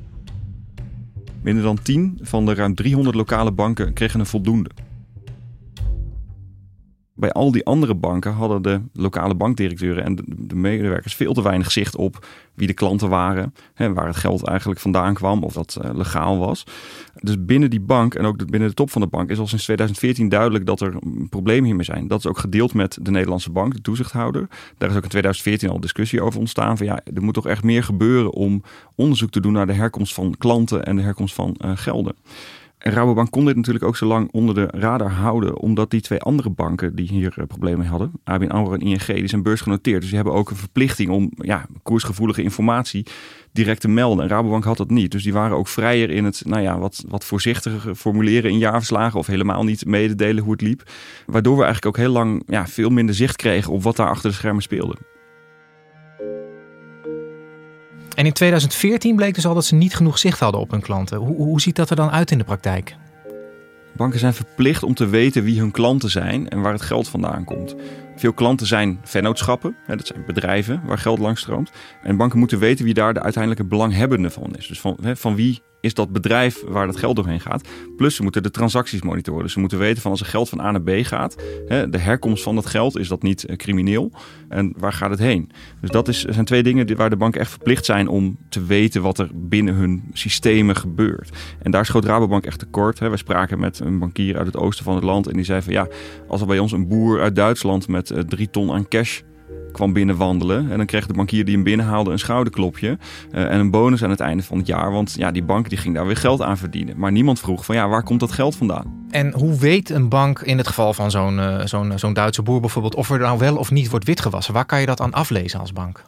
Minder 1.41 1.63
dan 1.63 1.81
10 1.81 2.19
van 2.21 2.45
de 2.45 2.53
ruim 2.53 2.75
300 2.75 3.15
lokale 3.15 3.51
banken 3.51 3.93
kregen 3.93 4.19
een 4.19 4.25
voldoende. 4.25 4.69
Bij 7.19 7.31
al 7.31 7.51
die 7.51 7.65
andere 7.65 7.95
banken 7.95 8.33
hadden 8.33 8.61
de 8.61 8.81
lokale 8.93 9.35
bankdirecteuren 9.35 10.03
en 10.03 10.15
de, 10.25 10.55
medewerkers 10.55 11.15
veel 11.15 11.33
te 11.33 11.41
weinig 11.41 11.71
zicht 11.71 11.95
op 11.95 12.25
wie 12.53 12.67
de 12.67 12.73
klanten 12.73 13.09
waren, 13.09 13.53
hè, 13.73 13.93
waar 13.93 14.07
het 14.07 14.15
geld 14.15 14.47
eigenlijk 14.47 14.79
vandaan 14.79 15.13
kwam, 15.13 15.43
of 15.43 15.53
dat 15.53 15.79
uh, 15.81 15.89
legaal 15.93 16.37
was. 16.37 16.63
Dus 17.13 17.35
binnen 17.45 17.69
die 17.69 17.79
bank 17.79 18.13
en 18.13 18.25
ook 18.25 18.49
binnen 18.49 18.69
de 18.69 18.75
top 18.75 18.91
van 18.91 19.01
de 19.01 19.07
bank 19.07 19.29
is 19.29 19.39
al 19.39 19.47
sinds 19.47 19.63
2014 19.63 20.29
duidelijk 20.29 20.65
dat 20.65 20.81
er 20.81 20.93
problemen 21.29 21.65
hiermee 21.65 21.85
zijn. 21.85 22.07
Dat 22.07 22.19
is 22.19 22.27
ook 22.27 22.37
gedeeld 22.37 22.73
met 22.73 22.97
de 23.01 23.11
Nederlandse 23.11 23.51
bank, 23.51 23.73
de 23.73 23.81
toezichthouder. 23.81 24.47
Daar 24.77 24.89
is 24.89 24.95
ook 24.95 25.03
in 25.03 25.09
2014 25.09 25.69
al 25.69 25.79
discussie 25.79 26.21
over 26.21 26.39
ontstaan 26.39 26.77
van 26.77 26.85
ja, 26.85 26.99
er 27.13 27.23
moet 27.23 27.33
toch 27.33 27.47
echt 27.47 27.63
meer 27.63 27.83
gebeuren 27.83 28.33
om 28.33 28.63
onderzoek 28.95 29.29
te 29.29 29.41
doen 29.41 29.53
naar 29.53 29.67
de 29.67 29.73
herkomst 29.73 30.13
van 30.13 30.35
klanten 30.37 30.85
en 30.85 30.95
de 30.95 31.01
herkomst 31.01 31.35
van 31.35 31.55
uh, 31.65 31.71
gelden. 31.75 32.15
Rabobank 32.81 33.31
kon 33.31 33.45
dit 33.45 33.55
natuurlijk 33.55 33.85
ook 33.85 33.97
zo 33.97 34.05
lang 34.05 34.31
onder 34.31 34.55
de 34.55 34.67
radar 34.71 35.11
houden, 35.11 35.57
omdat 35.57 35.91
die 35.91 36.01
twee 36.01 36.19
andere 36.19 36.49
banken 36.49 36.95
die 36.95 37.07
hier 37.07 37.33
eh, 37.37 37.45
problemen 37.45 37.85
hadden, 37.85 38.11
ABN 38.23 38.49
AMRO 38.49 38.73
en 38.73 38.79
ING, 38.79 39.05
die 39.05 39.27
zijn 39.27 39.43
beursgenoteerd. 39.43 39.99
Dus 39.99 40.07
die 40.07 40.15
hebben 40.15 40.35
ook 40.35 40.49
een 40.49 40.55
verplichting 40.55 41.09
om 41.09 41.31
ja, 41.35 41.65
koersgevoelige 41.83 42.43
informatie 42.43 43.05
direct 43.51 43.81
te 43.81 43.87
melden. 43.87 44.23
En 44.23 44.29
Rabobank 44.29 44.63
had 44.63 44.77
dat 44.77 44.89
niet. 44.89 45.11
Dus 45.11 45.23
die 45.23 45.33
waren 45.33 45.57
ook 45.57 45.67
vrijer 45.67 46.09
in 46.09 46.25
het 46.25 46.41
nou 46.45 46.61
ja, 46.61 46.77
wat, 46.77 47.03
wat 47.07 47.25
voorzichtiger 47.25 47.95
formuleren 47.95 48.51
in 48.51 48.57
jaarverslagen 48.57 49.19
of 49.19 49.27
helemaal 49.27 49.63
niet 49.63 49.85
mededelen 49.85 50.43
hoe 50.43 50.51
het 50.51 50.61
liep. 50.61 50.83
Waardoor 51.25 51.57
we 51.57 51.63
eigenlijk 51.63 51.97
ook 51.97 52.03
heel 52.03 52.13
lang 52.13 52.43
ja, 52.47 52.67
veel 52.67 52.89
minder 52.89 53.15
zicht 53.15 53.35
kregen 53.35 53.73
op 53.73 53.83
wat 53.83 53.95
daar 53.95 54.09
achter 54.09 54.29
de 54.29 54.35
schermen 54.35 54.61
speelde. 54.61 54.95
En 58.19 58.25
in 58.25 58.33
2014 58.33 59.15
bleek 59.15 59.33
dus 59.33 59.45
al 59.45 59.53
dat 59.53 59.65
ze 59.65 59.75
niet 59.75 59.95
genoeg 59.95 60.17
zicht 60.17 60.39
hadden 60.39 60.61
op 60.61 60.71
hun 60.71 60.81
klanten. 60.81 61.17
Hoe, 61.17 61.35
hoe 61.35 61.61
ziet 61.61 61.75
dat 61.75 61.89
er 61.89 61.95
dan 61.95 62.09
uit 62.09 62.31
in 62.31 62.37
de 62.37 62.43
praktijk? 62.43 62.95
Banken 63.95 64.19
zijn 64.19 64.33
verplicht 64.33 64.83
om 64.83 64.93
te 64.93 65.07
weten 65.07 65.43
wie 65.43 65.59
hun 65.59 65.71
klanten 65.71 66.09
zijn 66.09 66.49
en 66.49 66.61
waar 66.61 66.73
het 66.73 66.81
geld 66.81 67.07
vandaan 67.07 67.43
komt. 67.43 67.75
Veel 68.15 68.33
klanten 68.33 68.67
zijn 68.67 68.99
vennootschappen, 69.03 69.75
dat 69.87 70.07
zijn 70.07 70.23
bedrijven 70.25 70.81
waar 70.85 70.97
geld 70.97 71.19
langs 71.19 71.41
stroomt. 71.41 71.71
En 72.01 72.17
banken 72.17 72.39
moeten 72.39 72.59
weten 72.59 72.85
wie 72.85 72.93
daar 72.93 73.13
de 73.13 73.21
uiteindelijke 73.21 73.65
belanghebbende 73.65 74.29
van 74.29 74.55
is. 74.55 74.67
Dus 74.67 74.79
van, 74.79 74.97
van 75.01 75.35
wie 75.35 75.61
is 75.81 75.93
dat 75.93 76.11
bedrijf 76.11 76.63
waar 76.67 76.85
dat 76.85 76.97
geld 76.97 77.15
doorheen 77.15 77.39
gaat. 77.39 77.67
Plus 77.97 78.15
ze 78.15 78.23
moeten 78.23 78.43
de 78.43 78.51
transacties 78.51 79.01
monitoren. 79.01 79.43
Dus 79.43 79.53
ze 79.53 79.59
moeten 79.59 79.77
weten 79.77 80.01
van 80.01 80.11
als 80.11 80.19
er 80.19 80.25
geld 80.25 80.49
van 80.49 80.59
A 80.59 80.71
naar 80.71 80.81
B 80.81 80.89
gaat, 81.05 81.35
de 81.67 81.97
herkomst 81.97 82.43
van 82.43 82.55
dat 82.55 82.65
geld, 82.65 82.97
is 82.97 83.07
dat 83.07 83.23
niet 83.23 83.45
eh, 83.45 83.55
crimineel? 83.55 84.11
En 84.49 84.73
waar 84.77 84.93
gaat 84.93 85.09
het 85.09 85.19
heen? 85.19 85.51
Dus 85.81 85.89
dat 85.89 86.07
is, 86.07 86.23
zijn 86.23 86.45
twee 86.45 86.63
dingen 86.63 86.95
waar 86.95 87.09
de 87.09 87.15
banken 87.15 87.41
echt 87.41 87.49
verplicht 87.49 87.85
zijn 87.85 88.07
om 88.07 88.37
te 88.49 88.65
weten 88.65 89.01
wat 89.01 89.19
er 89.19 89.29
binnen 89.33 89.73
hun 89.73 90.03
systemen 90.13 90.75
gebeurt. 90.75 91.29
En 91.61 91.71
daar 91.71 91.85
schoot 91.85 92.05
Rabobank 92.05 92.45
echt 92.45 92.59
tekort. 92.59 92.99
We 92.99 93.17
spraken 93.17 93.59
met 93.59 93.79
een 93.79 93.99
bankier 93.99 94.37
uit 94.37 94.45
het 94.45 94.57
oosten 94.57 94.85
van 94.85 94.95
het 94.95 95.03
land 95.03 95.27
en 95.27 95.33
die 95.33 95.45
zei 95.45 95.61
van 95.61 95.73
ja, 95.73 95.87
als 96.27 96.41
er 96.41 96.47
bij 96.47 96.59
ons 96.59 96.71
een 96.71 96.87
boer 96.87 97.21
uit 97.21 97.35
Duitsland 97.35 97.87
met 97.87 98.11
eh, 98.11 98.19
drie 98.19 98.49
ton 98.49 98.71
aan 98.71 98.87
cash 98.87 99.21
kwam 99.71 99.93
binnenwandelen. 99.93 100.71
En 100.71 100.77
dan 100.77 100.85
kreeg 100.85 101.07
de 101.07 101.13
bankier 101.13 101.45
die 101.45 101.53
hem 101.53 101.63
binnenhaalde 101.63 102.11
een 102.11 102.19
schouderklopje. 102.19 102.97
Uh, 103.31 103.51
en 103.51 103.59
een 103.59 103.71
bonus 103.71 104.03
aan 104.03 104.09
het 104.09 104.19
einde 104.19 104.43
van 104.43 104.57
het 104.57 104.67
jaar. 104.67 104.91
Want 104.91 105.15
ja, 105.17 105.31
die 105.31 105.43
bank 105.43 105.69
die 105.69 105.77
ging 105.77 105.95
daar 105.95 106.05
weer 106.05 106.17
geld 106.17 106.41
aan 106.41 106.57
verdienen. 106.57 106.97
Maar 106.97 107.11
niemand 107.11 107.39
vroeg 107.39 107.65
van 107.65 107.75
ja, 107.75 107.87
waar 107.87 108.03
komt 108.03 108.19
dat 108.19 108.31
geld 108.31 108.55
vandaan? 108.55 109.07
En 109.09 109.33
hoe 109.33 109.57
weet 109.57 109.89
een 109.89 110.09
bank 110.09 110.39
in 110.39 110.57
het 110.57 110.67
geval 110.67 110.93
van 110.93 111.11
zo'n 111.11 111.37
uh, 111.37 111.65
zo'n 111.65 111.91
zo'n 111.95 112.13
Duitse 112.13 112.41
boer 112.41 112.59
bijvoorbeeld... 112.59 112.95
of 112.95 113.09
er 113.09 113.19
nou 113.19 113.37
wel 113.37 113.55
of 113.55 113.71
niet 113.71 113.89
wordt 113.89 114.05
witgewassen? 114.05 114.53
Waar 114.53 114.65
kan 114.65 114.79
je 114.79 114.85
dat 114.85 115.01
aan 115.01 115.13
aflezen 115.13 115.59
als 115.59 115.73
bank? 115.73 116.03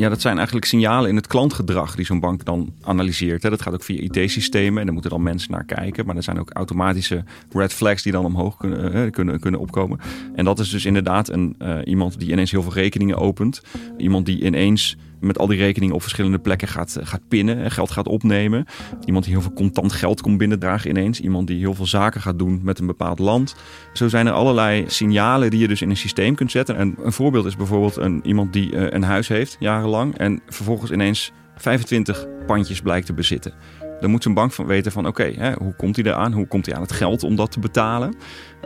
Ja, 0.00 0.08
dat 0.08 0.20
zijn 0.20 0.36
eigenlijk 0.36 0.66
signalen 0.66 1.10
in 1.10 1.16
het 1.16 1.26
klantgedrag 1.26 1.94
die 1.94 2.04
zo'n 2.04 2.20
bank 2.20 2.44
dan 2.44 2.72
analyseert. 2.82 3.42
Dat 3.42 3.62
gaat 3.62 3.74
ook 3.74 3.82
via 3.82 4.00
IT-systemen 4.00 4.78
en 4.78 4.84
daar 4.84 4.92
moeten 4.92 5.10
dan 5.10 5.22
mensen 5.22 5.50
naar 5.50 5.64
kijken. 5.64 6.06
Maar 6.06 6.16
er 6.16 6.22
zijn 6.22 6.38
ook 6.38 6.50
automatische 6.50 7.24
red 7.52 7.72
flags 7.72 8.02
die 8.02 8.12
dan 8.12 8.24
omhoog 8.24 8.56
kunnen, 8.56 8.92
eh, 8.92 9.10
kunnen, 9.10 9.40
kunnen 9.40 9.60
opkomen. 9.60 10.00
En 10.34 10.44
dat 10.44 10.58
is 10.58 10.70
dus 10.70 10.84
inderdaad 10.84 11.28
een, 11.28 11.56
uh, 11.62 11.78
iemand 11.84 12.18
die 12.18 12.30
ineens 12.30 12.50
heel 12.50 12.62
veel 12.62 12.72
rekeningen 12.72 13.16
opent. 13.16 13.62
Iemand 13.96 14.26
die 14.26 14.44
ineens 14.44 14.96
met 15.20 15.38
al 15.38 15.46
die 15.46 15.58
rekeningen 15.58 15.94
op 15.94 16.02
verschillende 16.02 16.38
plekken 16.38 16.68
gaat, 16.68 16.96
eh, 16.96 17.06
gaat 17.06 17.28
pinnen 17.28 17.58
en 17.62 17.70
geld 17.70 17.90
gaat 17.90 18.08
opnemen. 18.08 18.64
Iemand 19.04 19.24
die 19.24 19.34
heel 19.34 19.42
veel 19.42 19.52
contant 19.52 19.92
geld 19.92 20.20
komt 20.20 20.38
binnendragen 20.38 20.90
ineens. 20.90 21.20
Iemand 21.20 21.46
die 21.46 21.58
heel 21.58 21.74
veel 21.74 21.86
zaken 21.86 22.20
gaat 22.20 22.38
doen 22.38 22.60
met 22.62 22.78
een 22.78 22.86
bepaald 22.86 23.18
land. 23.18 23.54
Zo 23.92 24.08
zijn 24.08 24.26
er 24.26 24.32
allerlei 24.32 24.84
signalen 24.86 25.50
die 25.50 25.60
je 25.60 25.68
dus 25.68 25.82
in 25.82 25.90
een 25.90 25.96
systeem 25.96 26.34
kunt 26.34 26.50
zetten. 26.50 26.76
En 26.76 26.94
een 27.02 27.12
voorbeeld 27.12 27.46
is 27.46 27.56
bijvoorbeeld 27.56 27.96
een, 27.96 28.20
iemand 28.26 28.52
die 28.52 28.72
uh, 28.72 28.86
een 28.88 29.02
huis 29.02 29.28
heeft 29.28 29.56
jarenlang 29.58 30.16
en 30.16 30.40
vervolgens 30.48 30.90
ineens 30.90 31.32
25 31.56 32.26
pandjes 32.46 32.80
blijkt 32.80 33.06
te 33.06 33.12
bezitten. 33.12 33.52
Dan 34.00 34.10
moet 34.10 34.22
zo'n 34.22 34.34
bank 34.34 34.52
van 34.52 34.66
weten 34.66 34.92
van 34.92 35.06
oké, 35.06 35.54
hoe 35.58 35.74
komt 35.74 35.96
hij 35.96 36.04
eraan? 36.04 36.32
Hoe 36.32 36.46
komt 36.46 36.66
hij 36.66 36.74
aan 36.74 36.82
het 36.82 36.92
geld 36.92 37.22
om 37.22 37.36
dat 37.36 37.52
te 37.52 37.60
betalen? 37.60 38.14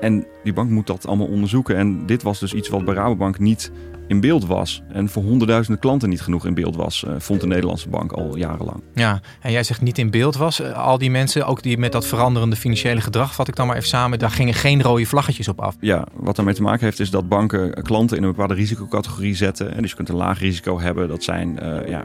En 0.01 0.27
die 0.45 0.53
bank 0.53 0.71
moet 0.71 0.87
dat 0.87 1.07
allemaal 1.07 1.27
onderzoeken. 1.27 1.77
En 1.77 2.07
dit 2.07 2.23
was 2.23 2.41
dus 2.41 2.55
iets 2.55 2.69
wat 2.69 2.85
bij 2.85 2.95
Rabobank 2.95 3.39
niet 3.39 3.73
in 4.07 4.21
beeld 4.21 4.47
was. 4.47 4.83
En 4.89 5.09
voor 5.09 5.23
honderdduizenden 5.23 5.81
klanten 5.81 6.09
niet 6.09 6.21
genoeg 6.21 6.47
in 6.47 6.55
beeld 6.55 6.77
was, 6.77 7.05
uh, 7.09 7.15
vond 7.19 7.41
de 7.41 7.47
Nederlandse 7.47 7.89
bank 7.89 8.13
al 8.13 8.37
jarenlang. 8.37 8.83
Ja, 8.95 9.21
en 9.41 9.53
jij 9.53 9.63
zegt 9.63 9.81
niet 9.81 9.99
in 9.99 10.11
beeld 10.11 10.37
was. 10.37 10.61
Uh, 10.61 10.79
al 10.79 10.99
die 10.99 11.11
mensen, 11.11 11.47
ook 11.47 11.63
die 11.63 11.79
met 11.79 11.93
dat 11.93 12.07
veranderende 12.07 12.57
financiële 12.57 13.01
gedrag, 13.01 13.35
vat 13.35 13.49
ik 13.49 13.57
dan 13.57 13.67
maar 13.67 13.77
even 13.77 13.89
samen, 13.89 14.19
daar 14.19 14.31
gingen 14.31 14.55
geen 14.55 14.83
rode 14.83 15.07
vlaggetjes 15.07 15.49
op 15.49 15.61
af. 15.61 15.77
Ja, 15.81 16.07
wat 16.15 16.37
daarmee 16.37 16.55
te 16.55 16.63
maken 16.63 16.85
heeft 16.85 17.01
is 17.01 17.11
dat 17.11 17.29
banken 17.29 17.83
klanten 17.83 18.17
in 18.17 18.23
een 18.23 18.31
bepaalde 18.31 18.55
risicocategorie 18.55 19.35
zetten. 19.35 19.75
En 19.75 19.81
dus 19.81 19.91
je 19.91 19.97
kunt 19.97 20.09
een 20.09 20.15
laag 20.15 20.39
risico 20.39 20.81
hebben. 20.81 21.09
Dat 21.09 21.23
zijn, 21.23 21.59
uh, 21.63 21.89
ja, 21.89 22.05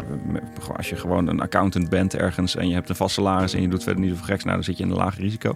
als 0.77 0.89
je 0.89 0.95
gewoon 0.95 1.27
een 1.27 1.41
accountant 1.41 1.89
bent 1.89 2.15
ergens 2.15 2.55
en 2.55 2.67
je 2.67 2.73
hebt 2.73 2.89
een 2.89 2.95
vast 2.95 3.15
salaris 3.15 3.53
en 3.53 3.61
je 3.61 3.67
doet 3.67 3.83
verder 3.83 4.01
niet 4.01 4.11
zoveel 4.11 4.25
geks, 4.25 4.43
nou 4.43 4.55
dan 4.55 4.63
zit 4.63 4.77
je 4.77 4.83
in 4.83 4.89
een 4.89 4.95
laag 4.95 5.17
risico. 5.17 5.55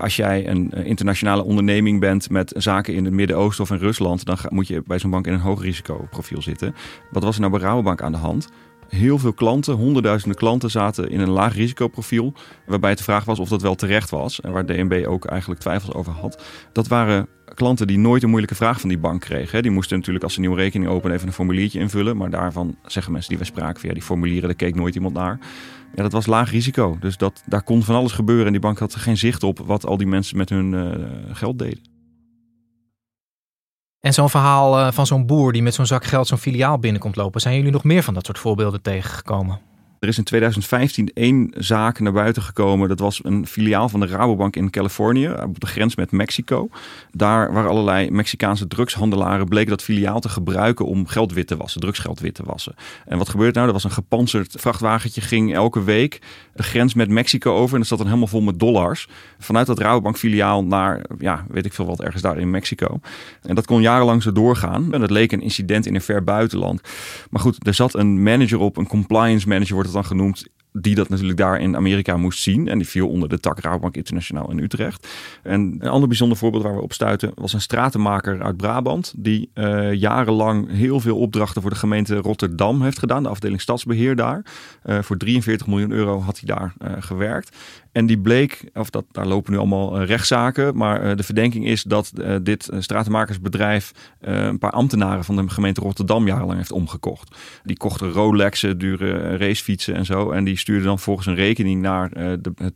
Als 0.00 0.16
jij 0.16 0.48
een 0.48 0.70
internationale 0.70 1.44
onderneming 1.44 2.00
bent 2.00 2.30
met 2.30 2.52
zaken 2.56 2.94
in 2.94 3.04
het 3.04 3.14
Midden-Oosten 3.14 3.64
of 3.64 3.70
in 3.70 3.76
Rusland, 3.76 4.24
dan 4.24 4.38
moet 4.48 4.66
je 4.66 4.82
bij 4.86 4.98
zo'n 4.98 5.10
bank 5.10 5.26
in 5.26 5.32
een 5.32 5.40
hoog 5.40 5.62
risicoprofiel 5.72 6.42
zitten. 6.42 6.74
Wat 7.10 7.22
was 7.22 7.34
er 7.34 7.40
nou 7.40 7.52
bij 7.52 7.62
Rabobank 7.62 8.02
aan 8.02 8.12
de 8.12 8.18
hand? 8.18 8.48
Heel 8.88 9.18
veel 9.18 9.32
klanten, 9.32 9.74
honderdduizenden 9.74 10.38
klanten, 10.38 10.70
zaten 10.70 11.10
in 11.10 11.20
een 11.20 11.30
laag 11.30 11.54
risicoprofiel. 11.54 12.32
Waarbij 12.66 12.94
de 12.94 13.02
vraag 13.02 13.24
was 13.24 13.38
of 13.38 13.48
dat 13.48 13.62
wel 13.62 13.74
terecht 13.74 14.10
was. 14.10 14.40
En 14.40 14.52
waar 14.52 14.66
DNB 14.66 15.04
ook 15.06 15.24
eigenlijk 15.24 15.60
twijfels 15.60 15.94
over 15.94 16.12
had. 16.12 16.42
Dat 16.72 16.88
waren 16.88 17.28
klanten 17.54 17.86
die 17.86 17.98
nooit 17.98 18.22
een 18.22 18.28
moeilijke 18.28 18.54
vraag 18.54 18.80
van 18.80 18.88
die 18.88 18.98
bank 18.98 19.20
kregen. 19.20 19.62
Die 19.62 19.70
moesten 19.70 19.96
natuurlijk 19.96 20.24
als 20.24 20.32
ze 20.32 20.38
een 20.38 20.46
nieuwe 20.46 20.62
rekening 20.62 20.90
openen 20.90 21.16
even 21.16 21.28
een 21.28 21.34
formuliertje 21.34 21.78
invullen. 21.78 22.16
Maar 22.16 22.30
daarvan 22.30 22.76
zeggen 22.86 23.12
mensen 23.12 23.30
die 23.30 23.38
wij 23.38 23.46
spraken, 23.46 23.80
via 23.80 23.92
die 23.92 24.02
formulieren, 24.02 24.48
daar 24.48 24.56
keek 24.56 24.74
nooit 24.74 24.94
iemand 24.94 25.14
naar. 25.14 25.38
Ja, 25.94 26.02
dat 26.02 26.12
was 26.12 26.26
laag 26.26 26.50
risico. 26.50 26.96
Dus 27.00 27.16
dat, 27.16 27.42
daar 27.46 27.62
kon 27.62 27.82
van 27.82 27.94
alles 27.94 28.12
gebeuren. 28.12 28.46
En 28.46 28.52
die 28.52 28.60
bank 28.60 28.78
had 28.78 28.94
geen 28.94 29.16
zicht 29.16 29.42
op 29.42 29.58
wat 29.58 29.86
al 29.86 29.96
die 29.96 30.06
mensen 30.06 30.36
met 30.36 30.48
hun 30.48 30.72
uh, 30.72 30.90
geld 31.32 31.58
deden. 31.58 31.91
En 34.02 34.12
zo'n 34.12 34.30
verhaal 34.30 34.78
uh, 34.78 34.92
van 34.92 35.06
zo'n 35.06 35.26
boer 35.26 35.52
die 35.52 35.62
met 35.62 35.74
zo'n 35.74 35.86
zak 35.86 36.04
geld 36.04 36.26
zo'n 36.26 36.38
filiaal 36.38 36.78
binnenkomt 36.78 37.16
lopen. 37.16 37.40
Zijn 37.40 37.56
jullie 37.56 37.70
nog 37.70 37.84
meer 37.84 38.02
van 38.02 38.14
dat 38.14 38.26
soort 38.26 38.38
voorbeelden 38.38 38.82
tegengekomen? 38.82 39.60
Er 40.02 40.08
is 40.08 40.18
in 40.18 40.24
2015 40.24 41.10
één 41.14 41.52
zaak 41.56 42.00
naar 42.00 42.12
buiten 42.12 42.42
gekomen. 42.42 42.88
Dat 42.88 42.98
was 42.98 43.20
een 43.24 43.46
filiaal 43.46 43.88
van 43.88 44.00
de 44.00 44.06
Rabobank 44.06 44.56
in 44.56 44.70
Californië, 44.70 45.28
op 45.28 45.60
de 45.60 45.66
grens 45.66 45.96
met 45.96 46.10
Mexico. 46.10 46.68
Daar 47.12 47.52
waren 47.52 47.70
allerlei 47.70 48.10
Mexicaanse 48.10 48.66
drugshandelaren 48.66 49.48
bleken 49.48 49.70
dat 49.70 49.82
filiaal 49.82 50.20
te 50.20 50.28
gebruiken 50.28 50.86
om 50.86 51.06
geld 51.06 51.32
wit 51.32 51.46
te 51.46 51.56
wassen, 51.56 51.80
drugsgeld 51.80 52.20
wit 52.20 52.34
te 52.34 52.42
wassen. 52.44 52.74
En 53.06 53.18
wat 53.18 53.28
gebeurt 53.28 53.54
nou? 53.54 53.66
Er 53.66 53.72
was 53.72 53.84
een 53.84 53.90
gepantserd 53.90 54.54
vrachtwagentje, 54.58 55.20
ging 55.20 55.54
elke 55.54 55.84
week 55.84 56.20
de 56.54 56.62
grens 56.62 56.94
met 56.94 57.08
Mexico 57.08 57.54
over. 57.54 57.72
En 57.72 57.78
dat 57.78 57.88
zat 57.88 57.98
dan 57.98 58.06
helemaal 58.06 58.28
vol 58.28 58.40
met 58.40 58.58
dollars. 58.58 59.08
Vanuit 59.38 59.66
dat 59.66 59.78
Rabobank 59.78 60.16
filiaal 60.16 60.64
naar, 60.64 61.04
ja, 61.18 61.44
weet 61.48 61.64
ik 61.64 61.72
veel 61.72 61.86
wat, 61.86 62.00
ergens 62.00 62.22
daar 62.22 62.38
in 62.38 62.50
Mexico. 62.50 63.00
En 63.42 63.54
dat 63.54 63.66
kon 63.66 63.80
jarenlang 63.80 64.22
zo 64.22 64.32
doorgaan. 64.32 64.92
En 64.92 65.00
dat 65.00 65.10
leek 65.10 65.32
een 65.32 65.42
incident 65.42 65.86
in 65.86 65.94
een 65.94 66.00
ver 66.00 66.24
buitenland. 66.24 66.80
Maar 67.30 67.40
goed, 67.40 67.66
er 67.66 67.74
zat 67.74 67.94
een 67.94 68.22
manager 68.22 68.58
op, 68.58 68.76
een 68.76 68.86
compliance 68.86 69.48
manager 69.48 69.74
wordt 69.74 69.90
dan 69.92 70.04
genoemd 70.04 70.44
die 70.72 70.94
dat 70.94 71.08
natuurlijk 71.08 71.38
daar 71.38 71.60
in 71.60 71.76
Amerika 71.76 72.16
moest 72.16 72.42
zien. 72.42 72.68
En 72.68 72.78
die 72.78 72.88
viel 72.88 73.08
onder 73.08 73.28
de 73.28 73.40
tak 73.40 73.60
Rabobank 73.60 73.96
Internationaal 73.96 74.50
in 74.50 74.58
Utrecht. 74.58 75.08
En 75.42 75.76
een 75.78 75.88
ander 75.88 76.08
bijzonder 76.08 76.38
voorbeeld 76.38 76.62
waar 76.62 76.76
we 76.76 76.82
op 76.82 76.92
stuiten 76.92 77.32
was 77.34 77.52
een 77.52 77.60
stratenmaker 77.60 78.42
uit 78.42 78.56
Brabant. 78.56 79.14
Die 79.16 79.50
uh, 79.54 79.92
jarenlang 79.92 80.70
heel 80.70 81.00
veel 81.00 81.18
opdrachten 81.18 81.62
voor 81.62 81.70
de 81.70 81.76
gemeente 81.76 82.16
Rotterdam 82.16 82.82
heeft 82.82 82.98
gedaan. 82.98 83.22
De 83.22 83.28
afdeling 83.28 83.60
Stadsbeheer 83.60 84.16
daar. 84.16 84.44
Uh, 84.84 84.98
voor 85.02 85.16
43 85.16 85.66
miljoen 85.66 85.90
euro 85.90 86.20
had 86.20 86.40
hij 86.40 86.54
daar 86.54 86.74
uh, 86.82 86.92
gewerkt. 86.98 87.56
En 87.92 88.06
die 88.06 88.18
bleek, 88.18 88.70
of 88.74 88.90
dat, 88.90 89.04
daar 89.10 89.26
lopen 89.26 89.52
nu 89.52 89.58
allemaal 89.58 90.02
rechtszaken. 90.02 90.76
Maar 90.76 91.16
de 91.16 91.22
verdenking 91.22 91.66
is 91.66 91.82
dat 91.82 92.12
dit 92.42 92.70
stratenmakersbedrijf 92.78 93.92
een 94.20 94.58
paar 94.58 94.70
ambtenaren 94.70 95.24
van 95.24 95.36
de 95.36 95.48
gemeente 95.48 95.80
Rotterdam 95.80 96.26
jarenlang 96.26 96.58
heeft 96.58 96.72
omgekocht. 96.72 97.36
Die 97.64 97.76
kochten 97.76 98.10
Rolexen, 98.10 98.78
dure 98.78 99.36
racefietsen 99.36 99.94
en 99.94 100.04
zo. 100.04 100.30
En 100.30 100.44
die 100.44 100.56
stuurde 100.56 100.84
dan 100.84 100.98
volgens 100.98 101.26
een 101.26 101.34
rekening 101.34 101.80
naar 101.82 102.10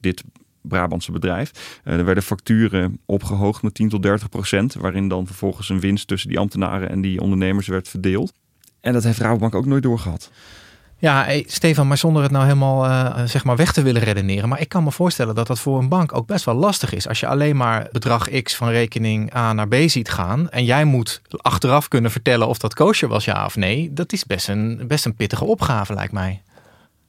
dit 0.00 0.24
Brabantse 0.62 1.12
bedrijf. 1.12 1.80
Er 1.84 2.04
werden 2.04 2.22
facturen 2.22 2.98
opgehoogd 3.04 3.62
met 3.62 3.74
10 3.74 3.88
tot 3.88 4.02
30 4.02 4.28
procent, 4.28 4.74
waarin 4.74 5.08
dan 5.08 5.26
vervolgens 5.26 5.68
een 5.68 5.80
winst 5.80 6.08
tussen 6.08 6.28
die 6.28 6.38
ambtenaren 6.38 6.90
en 6.90 7.00
die 7.00 7.20
ondernemers 7.20 7.66
werd 7.66 7.88
verdeeld. 7.88 8.32
En 8.80 8.92
dat 8.92 9.04
heeft 9.04 9.18
Rabobank 9.18 9.54
ook 9.54 9.66
nooit 9.66 9.82
doorgehad. 9.82 10.30
Ja, 10.98 11.24
hey, 11.24 11.44
Stefan, 11.46 11.88
maar 11.88 11.96
zonder 11.96 12.22
het 12.22 12.30
nou 12.30 12.44
helemaal 12.44 12.84
uh, 12.84 13.24
zeg 13.24 13.44
maar 13.44 13.56
weg 13.56 13.72
te 13.72 13.82
willen 13.82 14.02
redeneren. 14.02 14.48
Maar 14.48 14.60
ik 14.60 14.68
kan 14.68 14.84
me 14.84 14.90
voorstellen 14.90 15.34
dat 15.34 15.46
dat 15.46 15.58
voor 15.58 15.78
een 15.78 15.88
bank 15.88 16.16
ook 16.16 16.26
best 16.26 16.44
wel 16.44 16.54
lastig 16.54 16.92
is. 16.92 17.08
Als 17.08 17.20
je 17.20 17.26
alleen 17.26 17.56
maar 17.56 17.88
bedrag 17.92 18.42
X 18.42 18.56
van 18.56 18.68
rekening 18.68 19.34
A 19.34 19.52
naar 19.52 19.68
B 19.68 19.74
ziet 19.86 20.10
gaan. 20.10 20.50
En 20.50 20.64
jij 20.64 20.84
moet 20.84 21.22
achteraf 21.36 21.88
kunnen 21.88 22.10
vertellen 22.10 22.48
of 22.48 22.58
dat 22.58 22.74
kosher 22.74 23.08
was, 23.08 23.24
ja 23.24 23.44
of 23.44 23.56
nee. 23.56 23.92
Dat 23.92 24.12
is 24.12 24.24
best 24.24 24.48
een, 24.48 24.84
best 24.86 25.04
een 25.04 25.14
pittige 25.14 25.44
opgave, 25.44 25.94
lijkt 25.94 26.12
mij. 26.12 26.42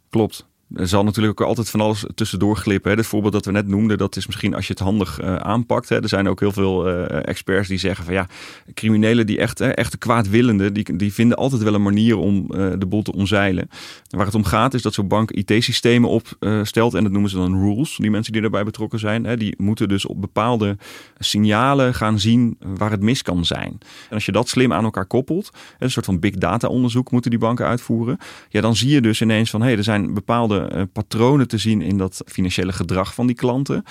Klopt. 0.10 0.48
Er 0.76 0.88
zal 0.88 1.04
natuurlijk 1.04 1.42
ook 1.42 1.48
altijd 1.48 1.70
van 1.70 1.82
alles 1.82 2.06
tussendoor 2.16 2.56
glippen. 2.56 2.98
Het 2.98 3.06
voorbeeld 3.06 3.34
dat 3.34 3.46
we 3.46 3.52
net 3.52 3.68
noemden, 3.68 3.98
dat 3.98 4.16
is 4.16 4.26
misschien 4.26 4.54
als 4.54 4.68
je 4.68 4.74
het 4.74 4.82
handig 4.82 5.22
uh, 5.22 5.36
aanpakt. 5.36 5.90
Er 5.90 6.10
zijn 6.10 6.28
ook 6.28 6.40
heel 6.40 6.52
veel 6.52 6.88
uh, 6.88 7.28
experts 7.28 7.68
die 7.68 7.78
zeggen 7.78 8.06
van 8.06 8.14
ja, 8.14 8.28
criminelen 8.74 9.26
die 9.26 9.38
echt, 9.38 9.60
hè, 9.60 9.70
echte 9.70 9.98
kwaadwillenden, 9.98 10.74
die, 10.74 10.96
die 10.96 11.14
vinden 11.14 11.38
altijd 11.38 11.64
wel 11.64 11.74
een 11.74 11.84
manier 11.84 12.18
om 12.18 12.46
uh, 12.50 12.72
de 12.78 12.86
boel 12.86 13.02
te 13.02 13.14
omzeilen. 13.14 13.70
Waar 14.10 14.26
het 14.26 14.36
om 14.36 14.44
gaat 14.44 14.74
is 14.74 14.82
dat 14.82 14.94
zo'n 14.94 15.08
bank 15.08 15.32
IT-systemen 15.32 16.10
opstelt 16.10 16.94
en 16.94 17.04
dat 17.04 17.12
noemen 17.12 17.30
ze 17.30 17.36
dan 17.36 17.60
rules. 17.60 17.96
Die 17.96 18.12
mensen 18.12 18.34
die 18.34 18.42
daarbij 18.42 18.64
betrokken 18.64 19.00
zijn, 19.00 19.38
die 19.38 19.54
moeten 19.58 19.90
dus 19.90 20.06
op 20.06 20.22
bepaalde 20.22 20.78
signalen 21.20 21.94
gaan 21.94 22.20
zien 22.20 22.58
waar 22.60 22.92
het 22.92 23.02
mis 23.02 23.22
kan 23.22 23.46
zijn. 23.46 23.78
En 24.10 24.14
als 24.14 24.26
je 24.26 24.32
dat 24.32 24.50
slim 24.50 24.74
aan 24.74 24.84
elkaar 24.84 25.06
koppelt, 25.06 25.50
een 25.80 25.92
soort 25.92 26.06
van 26.06 26.20
big 26.20 26.36
data 26.36 26.68
onderzoek 26.68 27.12
moeten 27.12 27.32
die 27.32 27.40
banken 27.40 27.66
uitvoeren. 27.66 28.18
Ja, 28.50 28.62
dan 28.62 28.76
zie 28.76 28.90
je 28.90 29.02
dus 29.02 29.22
ineens 29.22 29.50
van 29.50 29.62
hé, 29.62 29.68
hey, 29.68 29.78
er 29.78 29.84
zijn 29.84 30.14
bepaalde 30.14 30.57
uh, 30.58 30.82
patronen 30.94 31.48
te 31.48 31.58
zien 31.58 31.82
in 31.82 31.98
dat 31.98 32.22
financiële 32.26 32.72
gedrag 32.72 33.14
van 33.14 33.28
die 33.28 33.36
klanten 33.36 33.84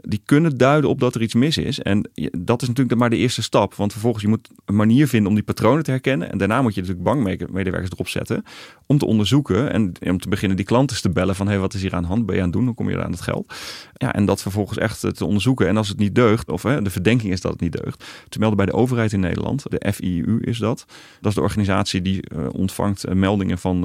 die 0.00 0.22
kunnen 0.24 0.56
duiden 0.56 0.90
op 0.90 1.00
dat 1.00 1.14
er 1.14 1.22
iets 1.22 1.34
mis 1.34 1.58
is. 1.58 1.80
En 1.80 2.10
dat 2.38 2.62
is 2.62 2.68
natuurlijk 2.68 2.98
maar 2.98 3.10
de 3.10 3.16
eerste 3.16 3.42
stap. 3.42 3.74
Want 3.74 3.92
vervolgens 3.92 4.22
je 4.22 4.28
moet 4.28 4.48
een 4.64 4.76
manier 4.76 5.08
vinden 5.08 5.28
om 5.28 5.34
die 5.34 5.44
patronen 5.44 5.82
te 5.84 5.90
herkennen. 5.90 6.30
En 6.30 6.38
daarna 6.38 6.62
moet 6.62 6.74
je 6.74 6.80
natuurlijk 6.80 7.08
bankmedewerkers 7.08 7.90
erop 7.90 8.08
zetten 8.08 8.44
om 8.86 8.98
te 8.98 9.06
onderzoeken 9.06 9.72
en 9.72 9.92
om 10.00 10.18
te 10.18 10.28
beginnen 10.28 10.56
die 10.56 10.66
klanten 10.66 11.00
te 11.00 11.10
bellen 11.10 11.34
van 11.34 11.48
hey, 11.48 11.58
wat 11.58 11.74
is 11.74 11.82
hier 11.82 11.94
aan 11.94 12.02
de 12.02 12.08
hand? 12.08 12.26
Ben 12.26 12.34
je 12.34 12.40
aan 12.40 12.46
het 12.46 12.56
doen? 12.56 12.66
Hoe 12.66 12.74
kom 12.74 12.90
je 12.90 13.04
aan 13.04 13.10
het 13.10 13.20
geld? 13.20 13.54
Ja, 13.94 14.14
en 14.14 14.24
dat 14.24 14.42
vervolgens 14.42 14.78
echt 14.78 15.16
te 15.16 15.24
onderzoeken. 15.24 15.68
En 15.68 15.76
als 15.76 15.88
het 15.88 15.98
niet 15.98 16.14
deugt, 16.14 16.50
of 16.50 16.62
hè, 16.62 16.82
de 16.82 16.90
verdenking 16.90 17.32
is 17.32 17.40
dat 17.40 17.52
het 17.52 17.60
niet 17.60 17.82
deugt, 17.82 18.04
te 18.28 18.38
melden 18.38 18.56
bij 18.56 18.66
de 18.66 18.72
overheid 18.72 19.12
in 19.12 19.20
Nederland. 19.20 19.64
De 19.70 19.92
FIU 19.92 20.40
is 20.40 20.58
dat. 20.58 20.84
Dat 21.20 21.28
is 21.30 21.34
de 21.34 21.40
organisatie 21.40 22.02
die 22.02 22.22
uh, 22.32 22.46
ontvangt 22.52 23.14
meldingen 23.14 23.58
van 23.58 23.76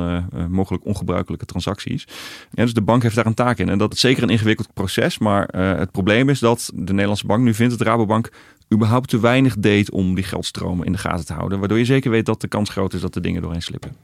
mogelijk 0.50 0.86
ongebruikelijke 0.86 1.46
transacties. 1.46 2.08
Ja, 2.52 2.64
dus 2.64 2.74
de 2.74 2.82
bank 2.82 3.04
heeft 3.04 3.16
daar 3.16 3.26
een 3.26 3.34
taak 3.34 3.58
in. 3.58 3.70
En 3.70 3.78
dat 3.78 3.94
is 3.94 4.00
zeker 4.00 4.24
een 4.24 4.30
ingewikkeld 4.30 4.74
proces, 4.74 5.18
maar 5.18 5.48
het 5.58 5.92
probleem 5.92 6.30
is 6.30 6.40
dat 6.40 6.72
de 6.74 6.92
Nederlandse 6.92 7.26
bank 7.26 7.44
nu 7.44 7.54
vindt 7.54 7.78
dat 7.78 7.88
Rabobank 7.88 8.32
überhaupt 8.74 9.10
te 9.10 9.20
weinig 9.20 9.56
deed 9.58 9.92
om 9.92 10.16
die 10.16 10.24
geldstromen 10.24 10.86
in 10.86 10.92
de 10.92 10.98
gaten 10.98 11.26
te 11.26 11.34
houden. 11.34 11.60
Waardoor 11.60 11.78
je 11.78 11.86
zeker 11.86 12.12
weet 12.12 12.26
dat 12.26 12.42
de 12.42 12.48
kans 12.48 12.70
groot 12.70 12.94
is 12.94 13.02
dat 13.02 13.14
de 13.14 13.22
dingen 13.22 13.42
doorheen 13.42 13.62
slippen. 13.62 13.96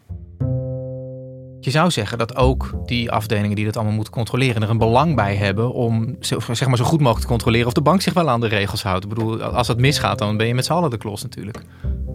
Je 1.61 1.69
zou 1.69 1.91
zeggen 1.91 2.17
dat 2.17 2.35
ook 2.35 2.73
die 2.85 3.11
afdelingen 3.11 3.55
die 3.55 3.65
dat 3.65 3.75
allemaal 3.75 3.95
moeten 3.95 4.13
controleren 4.13 4.61
er 4.61 4.69
een 4.69 4.77
belang 4.77 5.15
bij 5.15 5.35
hebben 5.35 5.73
om 5.73 6.15
zeg 6.19 6.67
maar, 6.67 6.77
zo 6.77 6.83
goed 6.83 6.99
mogelijk 6.99 7.21
te 7.21 7.27
controleren 7.27 7.67
of 7.67 7.73
de 7.73 7.81
bank 7.81 8.01
zich 8.01 8.13
wel 8.13 8.29
aan 8.29 8.39
de 8.39 8.47
regels 8.47 8.83
houdt. 8.83 9.03
Ik 9.03 9.09
bedoel, 9.09 9.43
als 9.43 9.67
dat 9.67 9.77
misgaat, 9.77 10.17
dan 10.17 10.37
ben 10.37 10.47
je 10.47 10.55
met 10.55 10.65
z'n 10.65 10.71
allen 10.71 10.89
de 10.89 10.97
klos 10.97 11.23
natuurlijk. 11.23 11.61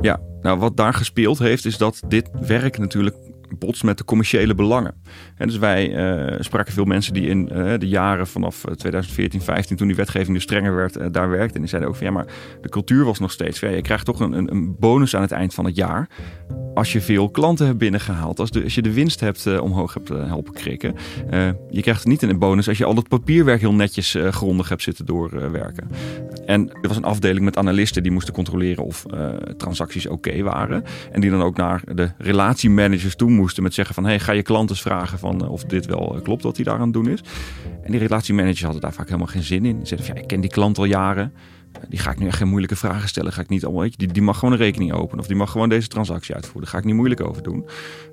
Ja, 0.01 0.21
nou 0.41 0.59
wat 0.59 0.77
daar 0.77 0.95
gespeeld 0.95 1.39
heeft, 1.39 1.65
is 1.65 1.77
dat 1.77 2.03
dit 2.09 2.31
werk 2.47 2.79
natuurlijk 2.79 3.17
botst 3.59 3.85
met 3.85 3.99
de 3.99 4.05
commerciële 4.05 4.55
belangen. 4.55 4.95
En 5.37 5.47
dus 5.47 5.59
wij 5.59 5.91
uh, 6.33 6.41
spraken 6.41 6.73
veel 6.73 6.85
mensen 6.85 7.13
die 7.13 7.27
in 7.27 7.51
uh, 7.53 7.73
de 7.79 7.89
jaren 7.89 8.27
vanaf 8.27 8.65
2014, 8.77 9.41
eh, 9.41 9.47
15, 9.47 9.77
toen 9.77 9.87
die 9.87 9.97
wetgeving 9.97 10.35
dus 10.35 10.43
strenger 10.43 10.75
werd, 10.75 11.13
daar 11.13 11.31
werkten. 11.31 11.55
En 11.55 11.61
die 11.61 11.69
zeiden 11.69 11.91
ook 11.91 11.97
van 11.97 12.07
ja, 12.07 12.13
maar 12.13 12.27
de 12.61 12.69
cultuur 12.69 13.05
was 13.05 13.19
nog 13.19 13.31
steeds. 13.31 13.61
Ja, 13.61 13.69
je 13.69 13.83
krijgt 13.83 14.05
toch 14.05 14.21
een, 14.21 14.53
een, 14.53 14.77
bonus 14.79 15.17
aan 15.17 15.23
het 15.23 15.33
eind 15.33 15.55
van 15.55 15.65
het 15.65 15.77
jaar. 15.77 16.09
Als 16.75 16.93
je 16.93 17.01
veel 17.01 17.31
klanten 17.31 17.67
hebt 17.67 17.79
binnengehaald, 17.79 18.41
als 18.41 18.51
je 18.75 18.83
de 18.83 18.93
winst 18.93 19.21
hebt 19.21 19.61
omhoog 19.61 19.95
hebt 19.95 20.09
helpen 20.09 20.53
krikken. 20.53 20.95
je 21.71 21.83
krijgt 21.83 22.07
niet 22.07 22.23
een 22.23 22.39
bonus 22.39 22.69
als 22.69 22.79
je 22.79 22.85
al 22.85 22.95
dat 22.95 23.09
papierwerk 23.09 23.61
heel 23.61 23.75
netjes 23.75 24.17
grondig 24.31 24.69
hebt 24.69 24.83
zitten 24.83 25.07
doorwerken. 25.07 25.89
en 26.47 26.69
er 26.69 26.89
was 26.89 26.97
een 26.97 27.05
afdeling 27.05 27.45
met 27.45 27.57
analisten 27.57 28.03
die 28.03 28.13
moesten 28.13 28.35
controleren 28.35 28.85
of 28.85 29.05
transacties 29.57 30.07
oké 30.07 30.43
waren. 30.43 30.85
En 31.13 31.21
die 31.21 31.31
dan 31.31 31.43
ook 31.43 31.57
naar 31.57 31.83
de 31.95 32.11
relatiemanagers 32.19 33.17
toe 33.17 33.31
moesten 33.31 33.44
met 33.63 33.75
zeggen 33.75 33.95
van 33.95 34.05
hey, 34.05 34.21
ga 34.21 34.33
je 34.33 34.43
klanten 34.43 34.77
vragen 34.77 35.19
van 35.19 35.41
eh, 35.45 35.51
of 35.51 35.65
dit 35.65 35.87
wel 35.87 36.15
eh, 36.17 36.23
klopt 36.23 36.43
wat 36.43 36.57
hij 36.57 36.65
daar 36.65 36.75
aan 36.79 36.81
het 36.81 36.93
doen 36.93 37.09
is. 37.09 37.21
En 37.83 37.91
die 37.91 38.01
relatiemanagers 38.01 38.63
hadden 38.63 38.81
daar 38.81 38.93
vaak 38.93 39.07
helemaal 39.07 39.27
geen 39.27 39.43
zin 39.43 39.65
in. 39.65 39.79
Ze 39.81 39.87
zeiden 39.87 40.07
van 40.07 40.17
ja, 40.17 40.23
ik 40.23 40.29
ken 40.29 40.41
die 40.41 40.51
klant 40.51 40.79
al 40.79 40.85
jaren. 40.85 41.33
die 41.89 41.99
ga 41.99 42.11
ik 42.11 42.19
nu 42.19 42.27
echt 42.27 42.37
geen 42.37 42.49
moeilijke 42.49 42.77
vragen 42.77 43.09
stellen. 43.09 43.33
Ga 43.33 43.41
ik 43.41 43.49
niet 43.49 43.65
allemaal, 43.65 43.83
weet 43.83 43.91
je, 43.91 43.99
die, 43.99 44.13
die 44.13 44.23
mag 44.23 44.39
gewoon 44.39 44.55
een 44.55 44.61
rekening 44.61 44.93
openen. 44.93 45.19
Of 45.21 45.27
die 45.27 45.37
mag 45.37 45.51
gewoon 45.51 45.69
deze 45.69 45.89
transactie 45.89 46.35
uitvoeren. 46.35 46.63
Daar 46.63 46.71
ga 46.71 46.79
ik 46.79 46.85
niet 46.85 46.95
moeilijk 46.95 47.21
over 47.21 47.43
doen. 47.43 47.65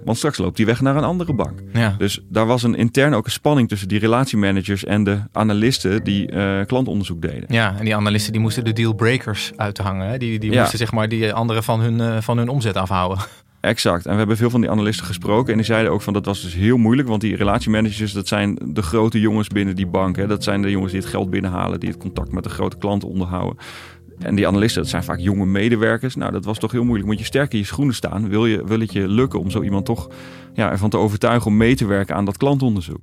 Want 0.04 0.18
straks 0.18 0.38
loopt 0.38 0.58
die 0.58 0.66
weg 0.66 0.82
naar 0.82 0.96
een 0.96 1.04
andere 1.04 1.34
bank. 1.34 1.60
Ja. 1.74 1.96
Dus 1.98 2.22
daar 2.30 2.46
was 2.46 2.64
een 2.64 2.76
intern 2.76 3.14
ook 3.14 3.26
een 3.26 3.32
spanning 3.32 3.68
tussen 3.70 3.88
die 3.88 4.00
relatiemanagers 4.00 4.84
en 4.86 5.04
de 5.04 5.20
analisten 5.32 6.04
die 6.04 6.28
eh, 6.32 6.66
klantonderzoek 6.66 7.22
deden. 7.22 7.44
Ja, 7.48 7.76
en 7.78 7.86
die 7.86 7.96
analisten 7.96 8.32
die 8.32 8.42
moesten 8.42 8.64
de 8.64 8.74
dealbreakers 8.74 9.52
uithangen. 9.56 10.08
Hè? 10.08 10.18
Die, 10.18 10.40
die 10.40 10.52
Ja. 10.52 10.60
moesten 10.60 10.78
zeg 10.78 10.92
maar 10.92 11.10
die 11.10 11.34
anderen 11.34 11.64
van 11.64 11.80
hun, 11.80 12.24
van 12.24 12.38
hun 12.38 12.50
omzet 12.50 12.76
afhouden. 12.76 13.18
Exact. 13.62 14.06
En 14.06 14.12
we 14.12 14.18
hebben 14.18 14.38
veel 14.38 14.50
van 14.50 14.62
die 14.62 14.70
analisten 14.70 15.06
gesproken. 15.06 15.52
En 15.52 15.58
die 15.58 15.66
zeiden 15.66 15.92
ook 15.92 16.02
van 16.02 16.14
dat 16.14 16.26
was 16.26 16.42
dus 16.42 16.54
heel 16.54 16.78
moeilijk. 16.78 17.08
Want 17.08 17.22
die 17.22 17.36
relatiemanagers, 17.36 18.14
dat 18.14 18.28
zijn 18.28 18.58
de 18.64 18.82
grote 18.82 19.20
jongens 19.20 19.48
binnen 19.48 19.76
die 19.76 19.88
bank. 19.88 20.16
Hè. 20.16 20.28
Dat 20.28 20.44
zijn 20.44 20.62
de 20.62 20.72
jongens 20.72 20.92
die 20.92 21.02
het 21.02 21.10
geld 21.10 21.30
binnenhalen, 21.30 21.80
die 21.80 21.90
het 21.90 21.98
contact 21.98 22.32
met 22.32 22.44
de 22.44 22.50
grote 22.50 22.78
klanten 22.78 23.10
onderhouden. 23.10 23.58
En 24.20 24.36
die 24.36 24.48
analisten, 24.48 24.82
dat 24.82 24.92
zijn 24.92 25.04
vaak 25.04 25.20
jonge 25.20 25.46
medewerkers. 25.46 26.16
Nou, 26.16 26.32
dat 26.32 26.46
was 26.46 26.60
toch 26.60 26.72
heel 26.72 26.84
moeilijk. 26.84 27.10
Moet 27.10 27.20
je 27.20 27.26
sterk 27.26 27.54
in 27.54 27.60
je 27.60 27.66
schoenen 27.66 27.96
staan. 27.96 28.30
Wil, 28.30 28.46
je, 28.46 28.64
wil 28.66 28.80
het 28.80 28.94
je 28.94 29.08
lukken 29.08 29.40
om 29.40 29.50
zo 29.50 29.62
iemand 29.62 29.86
toch 29.86 30.10
ja, 30.54 30.72
ervan 30.72 30.90
te 30.90 30.98
overtuigen 30.98 31.48
om 31.48 31.58
mee 31.58 31.76
te 31.76 31.86
werken 31.86 32.16
aan 32.16 32.26
dat 32.26 32.38
klantonderzoek? 32.38 33.02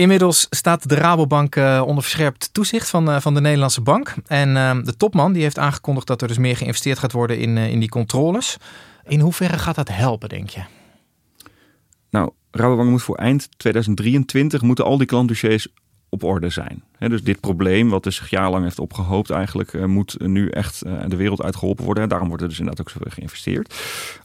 Inmiddels 0.00 0.46
staat 0.50 0.88
de 0.88 0.94
Rabobank 0.94 1.56
eh, 1.56 1.82
onder 1.86 2.02
verscherpt 2.02 2.52
toezicht 2.52 2.90
van, 2.90 3.10
eh, 3.10 3.20
van 3.20 3.34
de 3.34 3.40
Nederlandse 3.40 3.80
bank. 3.80 4.14
En 4.26 4.56
eh, 4.56 4.78
de 4.82 4.96
topman 4.96 5.32
die 5.32 5.42
heeft 5.42 5.58
aangekondigd 5.58 6.06
dat 6.06 6.22
er 6.22 6.28
dus 6.28 6.38
meer 6.38 6.56
geïnvesteerd 6.56 6.98
gaat 6.98 7.12
worden 7.12 7.38
in, 7.38 7.56
eh, 7.56 7.70
in 7.70 7.80
die 7.80 7.88
controles. 7.88 8.56
In 9.06 9.20
hoeverre 9.20 9.58
gaat 9.58 9.74
dat 9.74 9.88
helpen, 9.88 10.28
denk 10.28 10.48
je? 10.48 10.60
Nou, 12.10 12.30
Rabobank 12.50 12.90
moet 12.90 13.02
voor 13.02 13.16
eind 13.16 13.48
2023 13.56 14.62
moeten 14.62 14.84
al 14.84 14.98
die 14.98 15.06
klantdossiers 15.06 15.68
op 16.08 16.22
orde 16.22 16.48
zijn. 16.48 16.84
Dus 17.08 17.22
dit 17.22 17.40
probleem, 17.40 17.88
wat 17.88 18.02
dus 18.02 18.16
zich 18.16 18.30
jarenlang 18.30 18.64
heeft 18.64 18.78
opgehoopt, 18.78 19.30
eigenlijk 19.30 19.74
eh, 19.74 19.84
moet 19.84 20.16
nu 20.18 20.48
echt 20.48 20.82
eh, 20.82 20.92
de 21.06 21.16
wereld 21.16 21.42
uitgeholpen 21.42 21.84
worden. 21.84 22.02
En 22.02 22.08
daarom 22.08 22.28
wordt 22.28 22.42
er 22.42 22.48
dus 22.48 22.58
inderdaad 22.58 22.86
ook 22.86 22.92
zoveel 22.92 23.10
geïnvesteerd. 23.10 23.74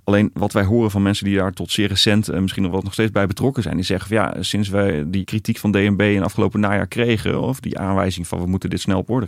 Alleen 0.04 0.32
wat 0.34 0.54
wij 0.54 0.64
horen 0.64 0.92
van 0.92 1.02
mensen 1.02 1.26
die 1.26 1.38
daar 1.38 1.54
tot 1.54 1.72
zeer 1.72 1.88
recent 1.88 2.30
en 2.30 2.42
misschien 2.42 2.64
nog 2.64 2.72
wel 2.72 2.82
nog 2.82 2.94
steeds 2.94 3.12
bij 3.12 3.28
betrokken 3.28 3.64
zijn, 3.64 3.76
die 3.76 3.86
zeggen 3.86 4.08
van 4.08 4.18
ja, 4.18 4.44
sinds 4.44 4.70
wij 4.70 5.04
die 5.08 5.24
kritiek 5.24 5.58
van 5.58 5.72
DNB 5.72 6.02
in 6.02 6.24
afgelopen 6.24 6.60
najaar 6.60 6.88
kregen, 6.88 7.42
of 7.42 7.60
die 7.60 7.80
aanwijzing 7.80 8.28
van 8.28 8.40
we 8.40 8.46
moeten 8.46 8.70
dit 8.70 8.82
snel 8.82 9.00
op 9.00 9.24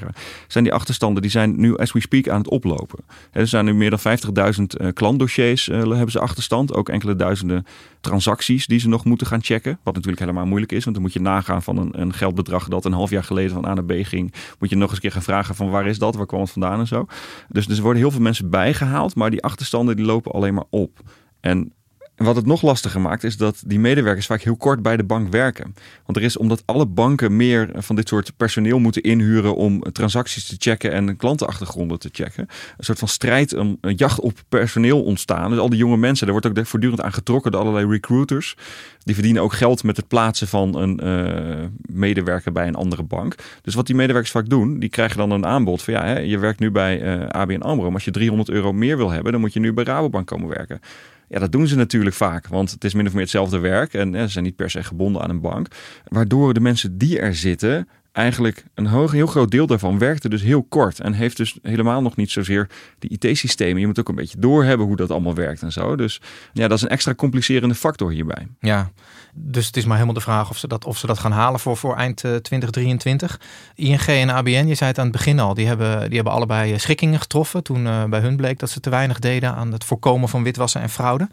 zijn 0.47 0.63
die 0.63 0.73
achterstanden 0.73 1.21
die 1.21 1.31
zijn 1.31 1.59
nu 1.59 1.77
as 1.77 1.91
we 1.91 1.99
speak 1.99 2.29
aan 2.29 2.37
het 2.37 2.49
oplopen. 2.49 2.99
Er 3.31 3.47
zijn 3.47 3.65
nu 3.65 3.73
meer 3.73 3.89
dan 3.89 3.99
50.000 3.99 4.63
eh, 4.67 4.87
klantdossiers 4.93 5.69
eh, 5.69 5.77
hebben 5.79 6.11
ze 6.11 6.19
achterstand, 6.19 6.73
ook 6.73 6.89
enkele 6.89 7.15
duizenden 7.15 7.65
transacties 8.01 8.65
die 8.65 8.79
ze 8.79 8.87
nog 8.87 9.05
moeten 9.05 9.27
gaan 9.27 9.43
checken. 9.43 9.79
Wat 9.83 9.93
natuurlijk 9.93 10.21
helemaal 10.21 10.45
moeilijk 10.45 10.71
is, 10.71 10.83
want 10.83 10.95
dan 10.95 11.05
moet 11.05 11.13
je 11.13 11.21
nagaan 11.21 11.63
van 11.63 11.77
een, 11.77 12.01
een 12.01 12.13
geldbedrag 12.13 12.67
dat 12.67 12.85
een 12.85 12.93
half 12.93 13.09
jaar 13.09 13.23
geleden 13.23 13.36
van 13.45 13.65
A 13.65 13.73
naar 13.73 13.85
B 13.85 13.93
ging. 13.95 14.33
Moet 14.59 14.69
je 14.69 14.75
nog 14.75 14.85
eens 14.85 14.95
een 14.95 15.01
keer 15.01 15.11
gaan 15.11 15.21
vragen 15.21 15.55
van 15.55 15.69
waar 15.69 15.87
is 15.87 15.99
dat, 15.99 16.15
waar 16.15 16.25
kwam 16.25 16.41
het 16.41 16.51
vandaan 16.51 16.79
en 16.79 16.87
zo. 16.87 17.05
Dus, 17.49 17.67
dus 17.67 17.77
er 17.77 17.83
worden 17.83 18.01
heel 18.01 18.11
veel 18.11 18.21
mensen 18.21 18.49
bijgehaald, 18.49 19.15
maar 19.15 19.29
die 19.29 19.43
achterstanden 19.43 19.95
die 19.95 20.05
lopen 20.05 20.31
alleen 20.31 20.53
maar 20.53 20.67
op. 20.69 20.99
En 21.39 21.73
en 22.17 22.25
wat 22.25 22.35
het 22.35 22.45
nog 22.45 22.61
lastiger 22.61 23.01
maakt, 23.01 23.23
is 23.23 23.37
dat 23.37 23.63
die 23.65 23.79
medewerkers 23.79 24.25
vaak 24.25 24.41
heel 24.41 24.55
kort 24.55 24.81
bij 24.81 24.97
de 24.97 25.03
bank 25.03 25.31
werken. 25.31 25.75
Want 26.05 26.17
er 26.17 26.23
is, 26.23 26.37
omdat 26.37 26.63
alle 26.65 26.85
banken 26.85 27.35
meer 27.35 27.69
van 27.73 27.95
dit 27.95 28.07
soort 28.07 28.31
personeel 28.37 28.79
moeten 28.79 29.01
inhuren 29.01 29.55
om 29.55 29.81
transacties 29.91 30.45
te 30.45 30.55
checken 30.59 30.91
en 30.91 31.17
klantenachtergronden 31.17 31.99
te 31.99 32.09
checken. 32.11 32.47
Een 32.77 32.83
soort 32.83 32.99
van 32.99 33.07
strijd, 33.07 33.53
een, 33.53 33.77
een 33.81 33.95
jacht 33.95 34.19
op 34.19 34.33
personeel 34.49 35.03
ontstaan. 35.03 35.49
Dus 35.49 35.59
al 35.59 35.69
die 35.69 35.79
jonge 35.79 35.97
mensen, 35.97 36.27
daar 36.27 36.41
wordt 36.41 36.59
ook 36.59 36.65
voortdurend 36.65 37.01
aan 37.01 37.13
getrokken 37.13 37.51
door 37.51 37.61
allerlei 37.61 37.87
recruiters. 37.87 38.55
Die 39.03 39.15
verdienen 39.15 39.41
ook 39.41 39.53
geld 39.53 39.83
met 39.83 39.97
het 39.97 40.07
plaatsen 40.07 40.47
van 40.47 40.75
een 40.77 40.99
eh, 40.99 41.65
medewerker 41.81 42.51
bij 42.51 42.67
een 42.67 42.75
andere 42.75 43.03
bank. 43.03 43.35
Dus 43.61 43.75
wat 43.75 43.85
die 43.85 43.95
medewerkers 43.95 44.31
vaak 44.31 44.49
doen, 44.49 44.79
die 44.79 44.89
krijgen 44.89 45.17
dan 45.17 45.31
een 45.31 45.45
aanbod 45.45 45.81
van 45.81 45.93
ja, 45.93 46.05
hè, 46.05 46.19
je 46.19 46.37
werkt 46.37 46.59
nu 46.59 46.71
bij 46.71 47.01
eh, 47.01 47.27
ABN 47.27 47.61
AMRO. 47.61 47.85
Maar 47.85 47.93
als 47.93 48.05
je 48.05 48.11
300 48.11 48.49
euro 48.49 48.73
meer 48.73 48.97
wil 48.97 49.11
hebben, 49.11 49.31
dan 49.31 49.41
moet 49.41 49.53
je 49.53 49.59
nu 49.59 49.73
bij 49.73 49.83
Rabobank 49.83 50.27
komen 50.27 50.49
werken. 50.49 50.81
Ja, 51.27 51.39
dat 51.39 51.51
doen 51.51 51.67
ze 51.67 51.75
natuurlijk 51.75 52.15
vaak, 52.15 52.47
want 52.47 52.71
het 52.71 52.83
is 52.83 52.93
min 52.93 53.07
of 53.07 53.11
meer 53.11 53.21
hetzelfde 53.21 53.59
werk 53.59 53.93
en 53.93 54.13
hè, 54.13 54.25
ze 54.25 54.31
zijn 54.31 54.43
niet 54.43 54.55
per 54.55 54.69
se 54.69 54.83
gebonden 54.83 55.21
aan 55.21 55.29
een 55.29 55.41
bank. 55.41 55.67
Waardoor 56.07 56.53
de 56.53 56.59
mensen 56.59 56.97
die 56.97 57.19
er 57.19 57.35
zitten, 57.35 57.87
eigenlijk 58.17 58.65
een 58.73 58.87
hoog, 58.87 59.11
heel 59.11 59.27
groot 59.27 59.51
deel 59.51 59.67
daarvan 59.67 59.99
werkte 59.99 60.29
dus 60.29 60.41
heel 60.41 60.63
kort 60.63 60.99
en 60.99 61.13
heeft 61.13 61.37
dus 61.37 61.57
helemaal 61.61 62.01
nog 62.01 62.15
niet 62.15 62.31
zozeer 62.31 62.69
die 62.99 63.17
IT-systemen. 63.19 63.79
Je 63.79 63.87
moet 63.87 63.99
ook 63.99 64.09
een 64.09 64.15
beetje 64.15 64.39
doorhebben 64.39 64.85
hoe 64.87 64.95
dat 64.95 65.11
allemaal 65.11 65.35
werkt 65.35 65.61
en 65.61 65.71
zo. 65.71 65.95
Dus 65.95 66.21
ja, 66.53 66.67
dat 66.67 66.77
is 66.77 66.83
een 66.83 66.89
extra 66.89 67.15
complicerende 67.15 67.75
factor 67.75 68.11
hierbij. 68.11 68.47
Ja, 68.59 68.91
dus 69.33 69.65
het 69.65 69.77
is 69.77 69.83
maar 69.83 69.93
helemaal 69.93 70.15
de 70.15 70.21
vraag 70.21 70.49
of 70.49 70.57
ze 70.57 70.67
dat, 70.67 70.85
of 70.85 70.97
ze 70.97 71.07
dat 71.07 71.19
gaan 71.19 71.31
halen 71.31 71.59
voor, 71.59 71.77
voor 71.77 71.95
eind 71.95 72.23
eh, 72.23 72.35
2023. 72.35 73.39
ING 73.75 74.05
en 74.05 74.29
ABN, 74.29 74.67
je 74.67 74.75
zei 74.75 74.89
het 74.89 74.99
aan 74.99 75.07
het 75.07 75.15
begin 75.15 75.39
al, 75.39 75.53
die 75.53 75.67
hebben, 75.67 76.05
die 76.05 76.15
hebben 76.15 76.33
allebei 76.33 76.73
eh, 76.73 76.79
schikkingen 76.79 77.19
getroffen. 77.19 77.63
Toen 77.63 77.87
eh, 77.87 78.03
bij 78.03 78.19
hun 78.19 78.35
bleek 78.35 78.59
dat 78.59 78.69
ze 78.69 78.79
te 78.79 78.89
weinig 78.89 79.19
deden 79.19 79.55
aan 79.55 79.71
het 79.71 79.83
voorkomen 79.83 80.29
van 80.29 80.43
witwassen 80.43 80.81
en 80.81 80.89
fraude. 80.89 81.29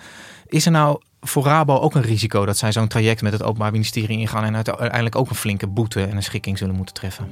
Is 0.47 0.67
er 0.67 0.73
nou 0.73 1.01
voor 1.25 1.45
Rabo 1.45 1.79
ook 1.79 1.95
een 1.95 2.03
risico 2.03 2.47
dat 2.47 2.57
zij 2.57 2.73
zo'n 2.73 2.89
traject 2.89 3.23
met 3.23 3.33
het 3.33 3.43
Openbaar 3.43 3.73
Ministerie 3.73 4.19
ingaan 4.19 4.45
en 4.45 4.55
uiteindelijk 4.55 5.17
ook 5.17 5.31
een 5.31 5.37
flinke 5.37 5.67
boete 5.67 6.05
en 6.05 6.17
een 6.17 6.23
schikking 6.23 6.59
zullen 6.59 6.75
moeten 6.75 6.95
treffen? 6.95 7.29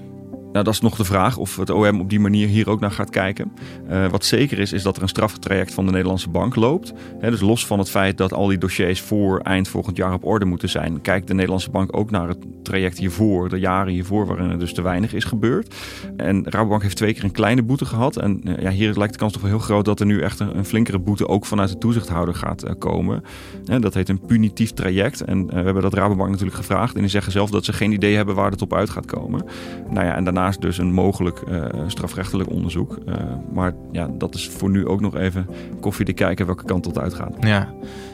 Nou, 0.52 0.64
dat 0.64 0.74
is 0.74 0.80
nog 0.80 0.96
de 0.96 1.04
vraag 1.04 1.36
of 1.36 1.56
het 1.56 1.70
OM 1.70 2.00
op 2.00 2.10
die 2.10 2.20
manier 2.20 2.48
hier 2.48 2.68
ook 2.68 2.80
naar 2.80 2.90
gaat 2.90 3.10
kijken. 3.10 3.52
Uh, 3.90 4.06
wat 4.06 4.24
zeker 4.24 4.58
is, 4.58 4.72
is 4.72 4.82
dat 4.82 4.96
er 4.96 5.02
een 5.02 5.08
straftraject 5.08 5.74
van 5.74 5.84
de 5.84 5.90
Nederlandse 5.90 6.28
bank 6.28 6.56
loopt. 6.56 6.92
Dus 7.20 7.40
los 7.40 7.66
van 7.66 7.78
het 7.78 7.90
feit 7.90 8.18
dat 8.18 8.32
al 8.32 8.46
die 8.46 8.58
dossiers 8.58 9.00
voor 9.00 9.38
eind 9.38 9.68
volgend 9.68 9.96
jaar 9.96 10.12
op 10.12 10.24
orde 10.24 10.44
moeten 10.44 10.68
zijn, 10.68 11.00
kijkt 11.00 11.26
de 11.26 11.34
Nederlandse 11.34 11.70
bank 11.70 11.96
ook 11.96 12.10
naar 12.10 12.28
het 12.28 12.38
traject 12.62 12.98
hiervoor, 12.98 13.48
de 13.48 13.58
jaren 13.58 13.92
hiervoor, 13.92 14.26
waarin 14.26 14.50
er 14.50 14.58
dus 14.58 14.74
te 14.74 14.82
weinig 14.82 15.14
is 15.14 15.24
gebeurd. 15.24 15.74
En 16.16 16.44
Rabobank 16.48 16.82
heeft 16.82 16.96
twee 16.96 17.14
keer 17.14 17.24
een 17.24 17.30
kleine 17.30 17.62
boete 17.62 17.84
gehad. 17.84 18.16
En 18.16 18.40
uh, 18.44 18.58
ja, 18.58 18.70
hier 18.70 18.94
lijkt 18.96 19.12
de 19.12 19.18
kans 19.18 19.32
toch 19.32 19.42
wel 19.42 19.50
heel 19.50 19.60
groot 19.60 19.84
dat 19.84 20.00
er 20.00 20.06
nu 20.06 20.20
echt 20.20 20.40
een, 20.40 20.64
flinkere 20.64 20.98
boete 20.98 21.28
ook 21.28 21.46
vanuit 21.46 21.68
de 21.68 21.78
toezichthouder 21.78 22.34
gaat 22.34 22.64
uh, 22.64 22.70
komen. 22.78 23.22
He, 23.64 23.80
dat 23.80 23.94
heet 23.94 24.08
een 24.08 24.20
punitief 24.20 24.70
traject. 24.70 25.20
En 25.20 25.46
we 25.46 25.54
hebben 25.54 25.82
dat 25.82 25.94
Rabobank 25.94 26.30
natuurlijk 26.30 26.56
gevraagd. 26.56 26.94
En 26.94 27.00
die 27.00 27.10
zeggen 27.10 27.32
zelf 27.32 27.50
dat 27.50 27.64
ze 27.64 27.72
geen 27.72 27.92
idee 27.92 28.16
hebben 28.16 28.34
waar 28.34 28.50
het 28.50 28.62
op 28.62 28.74
uit 28.74 28.90
gaat 28.90 29.06
komen. 29.06 29.44
Nou 29.90 30.06
ja, 30.06 30.16
en 30.16 30.24
daarna 30.24 30.41
dus 30.50 30.78
een 30.78 30.92
mogelijk 30.92 31.42
uh, 31.48 31.64
strafrechtelijk 31.86 32.50
onderzoek. 32.50 32.98
Uh, 33.08 33.14
maar 33.52 33.72
ja, 33.92 34.08
dat 34.18 34.34
is 34.34 34.48
voor 34.48 34.70
nu 34.70 34.86
ook 34.86 35.00
nog 35.00 35.16
even 35.16 35.46
koffie 35.80 36.06
te 36.06 36.12
kijken 36.12 36.46
welke 36.46 36.64
kant 36.64 36.84
het 36.84 36.98
uitgaat. 36.98 37.34
Ja. 37.40 37.68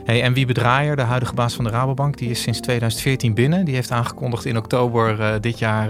Hey, 0.05 0.23
en 0.23 0.33
wie 0.33 0.47
Bedraaier, 0.47 0.97
de 0.97 1.03
huidige 1.03 1.35
baas 1.35 1.55
van 1.55 1.65
de 1.65 1.71
Rabobank, 1.71 2.19
die 2.19 2.31
is 2.31 2.43
sinds 2.43 2.61
2014 2.61 3.35
binnen. 3.35 3.65
Die 3.65 3.75
heeft 3.75 3.91
aangekondigd 3.91 4.45
in 4.45 4.57
oktober 4.57 5.21
uh, 5.21 5.35
dit 5.41 5.59
jaar 5.59 5.89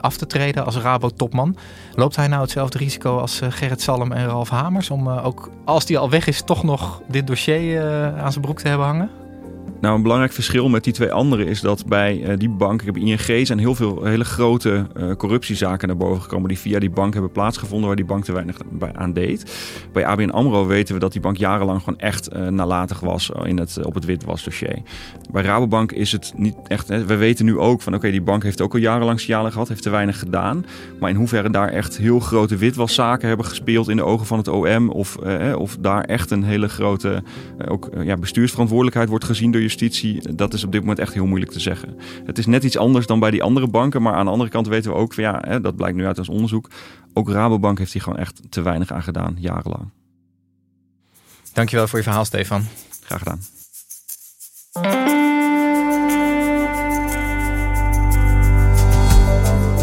af 0.00 0.16
te 0.16 0.26
treden 0.26 0.64
als 0.64 0.76
Rabo-topman. 0.76 1.56
Loopt 1.94 2.16
hij 2.16 2.28
nou 2.28 2.42
hetzelfde 2.42 2.78
risico 2.78 3.18
als 3.18 3.40
Gerrit 3.48 3.80
Salm 3.80 4.12
en 4.12 4.26
Ralf 4.26 4.48
Hamers 4.48 4.90
om 4.90 5.08
ook 5.08 5.50
als 5.64 5.86
die 5.86 5.98
al 5.98 6.10
weg 6.10 6.26
is 6.26 6.42
toch 6.42 6.62
nog 6.62 7.02
dit 7.08 7.26
dossier 7.26 7.82
aan 8.16 8.32
zijn 8.32 8.44
broek 8.44 8.58
te 8.58 8.68
hebben 8.68 8.86
hangen? 8.86 9.10
Nou, 9.84 9.96
een 9.96 10.02
belangrijk 10.02 10.32
verschil 10.32 10.68
met 10.68 10.84
die 10.84 10.92
twee 10.92 11.12
anderen 11.12 11.46
is 11.46 11.60
dat 11.60 11.86
bij 11.86 12.20
uh, 12.20 12.38
die 12.38 12.48
bank, 12.48 12.80
ik 12.80 12.86
heb 12.86 12.96
ING, 12.96 13.46
zijn 13.46 13.58
heel 13.58 13.74
veel 13.74 14.04
hele 14.04 14.24
grote 14.24 14.86
uh, 14.96 15.12
corruptiezaken 15.12 15.88
naar 15.88 15.96
boven 15.96 16.22
gekomen 16.22 16.48
die 16.48 16.58
via 16.58 16.78
die 16.78 16.90
bank 16.90 17.12
hebben 17.12 17.32
plaatsgevonden 17.32 17.86
waar 17.86 17.96
die 17.96 18.04
bank 18.04 18.24
te 18.24 18.32
weinig 18.32 18.56
aan 18.92 19.12
deed. 19.12 19.54
Bij 19.92 20.06
ABN 20.06 20.28
AMRO 20.28 20.66
weten 20.66 20.94
we 20.94 21.00
dat 21.00 21.12
die 21.12 21.20
bank 21.20 21.36
jarenlang 21.36 21.82
gewoon 21.82 21.98
echt 21.98 22.34
uh, 22.34 22.48
nalatig 22.48 23.00
was 23.00 23.30
in 23.44 23.58
het, 23.58 23.78
op 23.82 23.94
het 23.94 24.04
witwasdossier. 24.04 24.78
Bij 25.30 25.42
Rabobank 25.42 25.92
is 25.92 26.12
het 26.12 26.32
niet 26.36 26.54
echt, 26.66 26.88
hè, 26.88 27.04
we 27.04 27.16
weten 27.16 27.44
nu 27.44 27.58
ook 27.58 27.82
van 27.82 27.94
oké, 27.94 28.10
die 28.10 28.22
bank 28.22 28.42
heeft 28.42 28.60
ook 28.60 28.72
al 28.72 28.80
jarenlang 28.80 29.20
signalen 29.20 29.52
gehad, 29.52 29.68
heeft 29.68 29.82
te 29.82 29.90
weinig 29.90 30.18
gedaan. 30.18 30.64
Maar 31.00 31.10
in 31.10 31.16
hoeverre 31.16 31.50
daar 31.50 31.68
echt 31.68 31.96
heel 31.96 32.20
grote 32.20 32.56
witwaszaken 32.56 33.28
hebben 33.28 33.46
gespeeld 33.46 33.88
in 33.88 33.96
de 33.96 34.04
ogen 34.04 34.26
van 34.26 34.38
het 34.38 34.48
OM 34.48 34.90
of, 34.90 35.16
of 35.56 35.76
daar 35.80 36.04
echt 36.04 36.30
een 36.30 36.44
hele 36.44 36.68
grote 36.68 37.22
ook, 37.68 37.90
ja, 38.02 38.16
bestuursverantwoordelijkheid 38.16 39.08
wordt 39.08 39.24
gezien 39.24 39.50
door 39.50 39.60
je 39.60 39.72
justitie, 39.74 40.34
dat 40.34 40.54
is 40.54 40.64
op 40.64 40.72
dit 40.72 40.80
moment 40.80 40.98
echt 40.98 41.14
heel 41.14 41.26
moeilijk 41.26 41.52
te 41.52 41.60
zeggen. 41.60 41.96
Het 42.24 42.38
is 42.38 42.46
net 42.46 42.64
iets 42.64 42.78
anders 42.78 43.06
dan 43.06 43.20
bij 43.20 43.30
die 43.30 43.42
andere 43.42 43.68
banken, 43.68 44.02
maar 44.02 44.14
aan 44.14 44.24
de 44.24 44.30
andere 44.30 44.50
kant 44.50 44.68
weten 44.68 44.90
we 44.90 44.96
ook, 44.96 45.14
ja, 45.14 45.42
hè, 45.46 45.60
dat 45.60 45.76
blijkt 45.76 45.96
nu 45.96 46.06
uit 46.06 46.18
ons 46.18 46.28
onderzoek, 46.28 46.70
ook 47.12 47.30
Rabobank 47.30 47.78
heeft 47.78 47.92
hier 47.92 48.02
gewoon 48.02 48.18
echt 48.18 48.40
te 48.48 48.62
weinig 48.62 48.92
aan 48.92 49.02
gedaan, 49.02 49.36
jarenlang. 49.38 49.90
Dankjewel 51.52 51.88
voor 51.88 51.98
je 51.98 52.04
verhaal, 52.04 52.24
Stefan. 52.24 52.62
Graag 53.00 53.18
gedaan. 53.18 53.40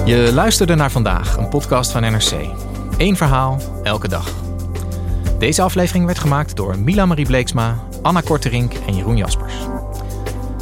Je 0.06 0.32
luisterde 0.34 0.76
naar 0.76 0.92
vandaag, 0.92 1.38
een 1.38 1.50
podcast 1.50 1.92
van 1.92 2.02
NRC. 2.02 2.32
Eén 2.98 3.16
verhaal, 3.16 3.60
elke 3.84 4.08
dag. 4.08 4.34
Deze 5.40 5.62
aflevering 5.62 6.06
werd 6.06 6.20
gemaakt 6.20 6.56
door 6.56 6.80
Mila 6.80 7.06
Marie 7.06 7.26
Bleeksma, 7.26 7.84
Anna 8.02 8.22
Korterink 8.22 8.74
en 8.74 8.96
Jeroen 8.96 9.18
Jaspers. 9.18 9.71